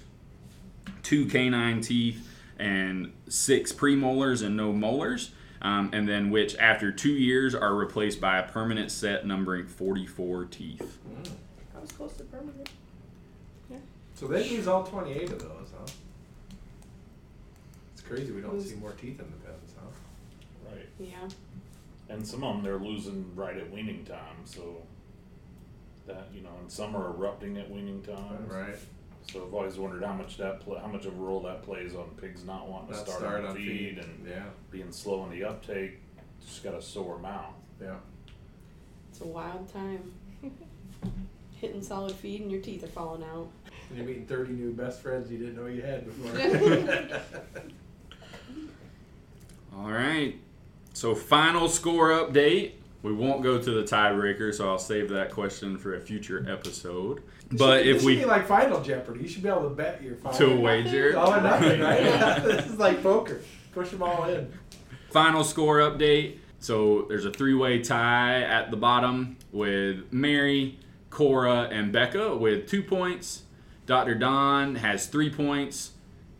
two 1.03 1.27
canine 1.27 1.81
teeth, 1.81 2.27
and 2.57 3.13
six 3.27 3.71
premolars 3.71 4.43
and 4.43 4.57
no 4.57 4.73
molars. 4.73 5.31
Um, 5.61 5.91
and 5.93 6.09
then 6.09 6.29
which, 6.29 6.57
after 6.57 6.91
two 6.91 7.13
years, 7.13 7.55
are 7.55 7.73
replaced 7.73 8.19
by 8.19 8.37
a 8.37 8.43
permanent 8.43 8.91
set 8.91 9.25
numbering 9.25 9.65
44 9.65 10.45
teeth. 10.45 10.99
I 11.75 11.79
was 11.79 11.91
close 11.91 12.13
to 12.15 12.23
permanent. 12.25 12.69
Yeah. 13.69 13.77
So 14.13 14.27
they 14.27 14.45
use 14.45 14.67
all 14.67 14.83
28 14.83 15.31
of 15.31 15.39
those, 15.39 15.69
huh? 15.77 15.85
It's 17.93 18.01
crazy 18.01 18.33
we 18.33 18.41
don't 18.41 18.59
see 18.61 18.75
more 18.75 18.91
teeth 18.91 19.21
in 19.21 19.25
the 19.25 19.47
pens, 19.47 19.73
huh? 19.79 20.69
Right. 20.69 20.89
Yeah. 20.99 21.29
And 22.09 22.27
some 22.27 22.43
of 22.43 22.55
them 22.55 22.63
they're 22.63 22.77
losing 22.77 23.33
right 23.33 23.55
at 23.55 23.71
weaning 23.71 24.03
time, 24.03 24.43
so 24.43 24.83
that 26.07 26.27
you 26.35 26.41
know, 26.41 26.51
and 26.59 26.69
some 26.69 26.93
are 26.93 27.07
erupting 27.07 27.57
at 27.57 27.71
weaning 27.71 28.01
time. 28.01 28.47
Right. 28.47 28.75
So 29.31 29.45
I've 29.47 29.53
always 29.53 29.77
wondered 29.77 30.03
how 30.03 30.13
much 30.13 30.37
that 30.37 30.59
pla 30.59 30.79
how 30.79 30.87
much 30.87 31.05
of 31.05 31.13
a 31.13 31.21
role 31.21 31.39
that 31.41 31.63
plays 31.63 31.95
on 31.95 32.09
pigs 32.21 32.43
not 32.45 32.67
wanting 32.69 32.89
to 32.89 32.93
Not 32.93 33.05
start, 33.07 33.19
start 33.19 33.41
on 33.45 33.51
on 33.51 33.55
feed, 33.55 33.95
feed. 33.95 33.97
and 33.99 34.27
Yeah. 34.27 34.43
being 34.69 34.91
slow 34.91 35.23
in 35.25 35.31
the 35.31 35.43
uptake. 35.45 35.99
Just 36.45 36.63
got 36.63 36.73
a 36.75 36.81
sore 36.81 37.17
mouth. 37.19 37.53
Yeah. 37.81 37.95
It's 39.09 39.21
a 39.21 39.27
wild 39.27 39.71
time. 39.71 40.11
Hitting 41.61 41.81
solid 41.81 42.11
feed 42.13 42.41
and 42.41 42.51
your 42.51 42.61
teeth 42.61 42.83
are 42.83 42.87
falling 42.87 43.23
out. 43.23 43.47
And 43.89 43.97
you're 43.97 44.05
meeting 44.07 44.25
30 44.25 44.53
new 44.53 44.71
best 44.73 45.01
friends 45.01 45.31
you 45.31 45.37
didn't 45.37 45.55
know 45.55 45.67
you 45.67 45.81
had 45.81 46.05
before. 46.05 47.21
All 49.77 49.89
right. 49.91 50.35
So 50.93 51.15
final 51.15 51.67
score 51.69 52.09
update. 52.09 52.73
We 53.01 53.11
won't 53.13 53.41
go 53.43 53.57
to 53.59 53.71
the 53.71 53.83
tiebreaker, 53.83 54.53
so 54.53 54.69
I'll 54.69 54.77
save 54.79 55.09
that 55.09 55.31
question 55.31 55.77
for 55.77 55.95
a 55.95 55.99
future 55.99 56.45
episode. 56.49 57.21
But 57.57 57.81
It 57.81 57.87
if 57.87 58.01
should 58.01 58.05
we 58.05 58.25
like 58.25 58.47
Final 58.47 58.81
Jeopardy, 58.81 59.21
you 59.21 59.27
should 59.27 59.43
be 59.43 59.49
able 59.49 59.63
to 59.63 59.69
bet 59.75 60.01
your 60.03 60.15
final. 60.15 60.37
to 60.37 60.51
a 60.53 60.59
wager, 60.59 61.13
oh, 61.17 61.19
All 61.19 61.33
or 61.33 61.41
nothing, 61.41 61.79
right? 61.81 62.01
this 62.43 62.65
is 62.67 62.77
like 62.77 63.01
poker. 63.03 63.41
Push 63.73 63.89
them 63.89 64.03
all 64.03 64.25
in. 64.25 64.51
final 65.11 65.43
score 65.43 65.77
update. 65.79 66.37
So 66.59 67.05
there's 67.09 67.25
a 67.25 67.31
three-way 67.31 67.81
tie 67.81 68.41
at 68.41 68.71
the 68.71 68.77
bottom 68.77 69.37
with 69.51 70.11
Mary, 70.13 70.79
Cora, 71.09 71.63
and 71.71 71.91
Becca 71.91 72.37
with 72.37 72.67
two 72.69 72.81
points. 72.83 73.43
Dr. 73.85 74.15
Don 74.15 74.75
has 74.75 75.07
three 75.07 75.29
points. 75.29 75.91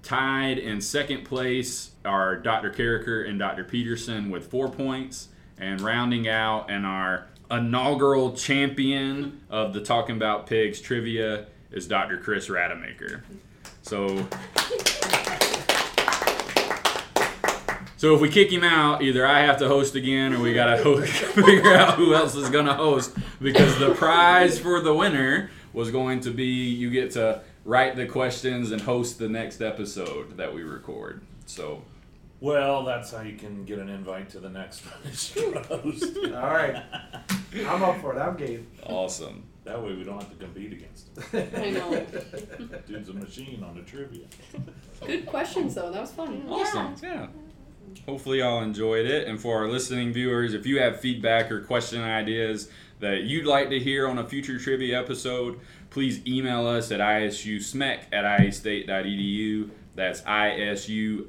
Tied 0.01 0.57
in 0.57 0.79
second 0.81 1.23
place 1.25 1.91
are 2.05 2.35
Dr. 2.37 2.71
Karriker 2.71 3.27
and 3.27 3.37
Dr. 3.39 3.63
Peterson 3.63 4.29
with 4.29 4.49
four 4.49 4.69
points. 4.69 5.29
And 5.57 5.79
rounding 5.81 6.27
out 6.27 6.69
and 6.69 6.85
our 6.85 7.27
inaugural 7.51 8.33
champion 8.33 9.41
of 9.49 9.73
the 9.73 9.81
Talking 9.81 10.15
About 10.15 10.47
Pigs 10.47 10.81
trivia 10.81 11.47
is 11.71 11.87
Dr. 11.87 12.17
Chris 12.17 12.49
Rademacher. 12.49 13.23
So 13.81 14.27
So 18.03 18.13
if 18.13 18.19
we 18.19 18.27
kick 18.27 18.51
him 18.51 18.65
out, 18.65 19.01
either 19.01 19.25
I 19.25 19.43
have 19.43 19.59
to 19.59 19.69
host 19.69 19.95
again, 19.95 20.33
or 20.33 20.41
we 20.41 20.53
gotta 20.53 20.77
figure 21.05 21.73
out 21.73 21.93
who 21.93 22.13
else 22.13 22.35
is 22.35 22.49
gonna 22.49 22.73
host. 22.73 23.15
Because 23.41 23.79
the 23.79 23.93
prize 23.95 24.59
for 24.59 24.81
the 24.81 24.93
winner 24.93 25.51
was 25.71 25.89
going 25.89 26.19
to 26.19 26.29
be 26.29 26.43
you 26.43 26.89
get 26.89 27.11
to 27.11 27.41
write 27.63 27.95
the 27.95 28.05
questions 28.05 28.71
and 28.71 28.81
host 28.81 29.19
the 29.19 29.29
next 29.29 29.61
episode 29.61 30.35
that 30.35 30.53
we 30.53 30.63
record. 30.63 31.21
So 31.45 31.83
Well, 32.43 32.83
that's 32.83 33.09
how 33.11 33.21
you 33.21 33.37
can 33.37 33.63
get 33.63 33.79
an 33.79 33.87
invite 33.87 34.29
to 34.31 34.41
the 34.41 34.49
next 34.49 34.83
host. 34.85 35.37
All 36.25 36.31
right. 36.31 36.83
I'm 37.65 37.81
up 37.81 38.01
for 38.01 38.13
it. 38.13 38.19
I'm 38.19 38.35
game. 38.35 38.67
awesome. 38.85 39.45
that 39.63 39.81
way 39.81 39.93
we 39.93 40.03
don't 40.03 40.19
have 40.21 40.29
to 40.29 40.35
compete 40.35 40.73
against 40.73 41.07
him. 41.31 41.49
I 41.55 41.69
know. 41.69 42.05
Dude's 42.85 43.07
a 43.07 43.13
machine 43.13 43.63
on 43.63 43.75
the 43.75 43.81
trivia. 43.83 44.25
Good 45.05 45.25
questions 45.25 45.75
though. 45.75 45.89
That 45.89 46.01
was 46.01 46.11
fun. 46.11 46.43
Awesome. 46.49 46.95
Yeah. 47.01 47.27
Hopefully, 48.05 48.39
y'all 48.39 48.61
enjoyed 48.61 49.05
it. 49.05 49.25
And 49.25 49.39
for 49.39 49.59
our 49.59 49.69
listening 49.69 50.11
viewers, 50.11 50.53
if 50.53 50.65
you 50.65 50.81
have 50.81 50.99
feedback 50.99 51.49
or 51.49 51.61
question 51.61 52.01
ideas 52.01 52.69
that 52.99 53.21
you'd 53.21 53.45
like 53.45 53.69
to 53.69 53.79
hear 53.79 54.05
on 54.05 54.17
a 54.17 54.27
future 54.27 54.59
trivia 54.59 54.99
episode, 54.99 55.61
please 55.91 56.19
email 56.27 56.67
us 56.67 56.91
at 56.91 56.99
isusmec 56.99 57.99
at 58.11 58.25
iastate.edu. 58.25 59.69
That's 59.95 60.25
I-S-U-S-M-E-C 60.25 61.27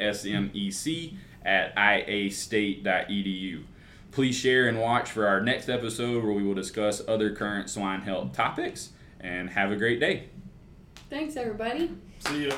at 1.44 1.76
iastate.edu. 1.76 3.64
Please 4.10 4.36
share 4.36 4.68
and 4.68 4.80
watch 4.80 5.10
for 5.10 5.26
our 5.26 5.40
next 5.40 5.68
episode 5.68 6.24
where 6.24 6.32
we 6.32 6.42
will 6.42 6.54
discuss 6.54 7.02
other 7.06 7.34
current 7.34 7.68
swine 7.68 8.02
health 8.02 8.32
topics. 8.32 8.90
And 9.20 9.50
have 9.50 9.72
a 9.72 9.76
great 9.76 10.00
day. 10.00 10.28
Thanks 11.08 11.36
everybody. 11.36 11.90
See 12.18 12.48
ya. 12.48 12.54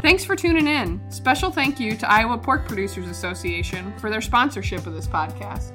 Thanks 0.00 0.24
for 0.24 0.34
tuning 0.34 0.66
in. 0.66 1.00
Special 1.10 1.50
thank 1.50 1.78
you 1.78 1.94
to 1.96 2.10
Iowa 2.10 2.38
Pork 2.38 2.66
Producers 2.66 3.06
Association 3.06 3.92
for 3.98 4.08
their 4.08 4.22
sponsorship 4.22 4.86
of 4.86 4.94
this 4.94 5.06
podcast. 5.06 5.72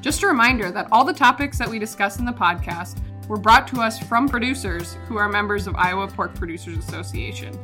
Just 0.00 0.22
a 0.22 0.26
reminder 0.26 0.70
that 0.70 0.88
all 0.90 1.04
the 1.04 1.12
topics 1.12 1.58
that 1.58 1.68
we 1.68 1.78
discuss 1.78 2.18
in 2.18 2.24
the 2.24 2.32
podcast 2.32 3.00
were 3.28 3.36
brought 3.36 3.66
to 3.68 3.80
us 3.80 3.98
from 3.98 4.28
producers 4.28 4.96
who 5.06 5.16
are 5.16 5.28
members 5.28 5.66
of 5.66 5.74
Iowa 5.76 6.08
Pork 6.08 6.34
Producers 6.34 6.78
Association. 6.78 7.58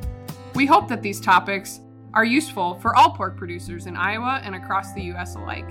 We 0.55 0.67
hope 0.67 0.89
that 0.89 1.03
these 1.03 1.21
topics 1.21 1.81
are 2.15 2.25
useful 2.25 2.75
for 2.81 2.95
all 2.97 3.11
pork 3.11 3.37
producers 3.37 3.87
in 3.87 3.97
Iowa 3.97 4.41
and 4.45 4.55
across 4.55 4.93
the 4.93 5.03
U.S. 5.05 5.35
alike. 5.35 5.69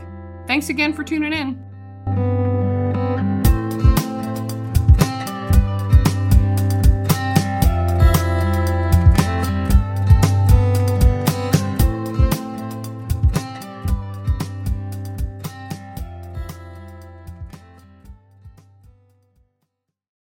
Thanks 0.47 0.69
again 0.69 0.93
for 0.93 1.03
tuning 1.03 1.33
in. 1.33 2.40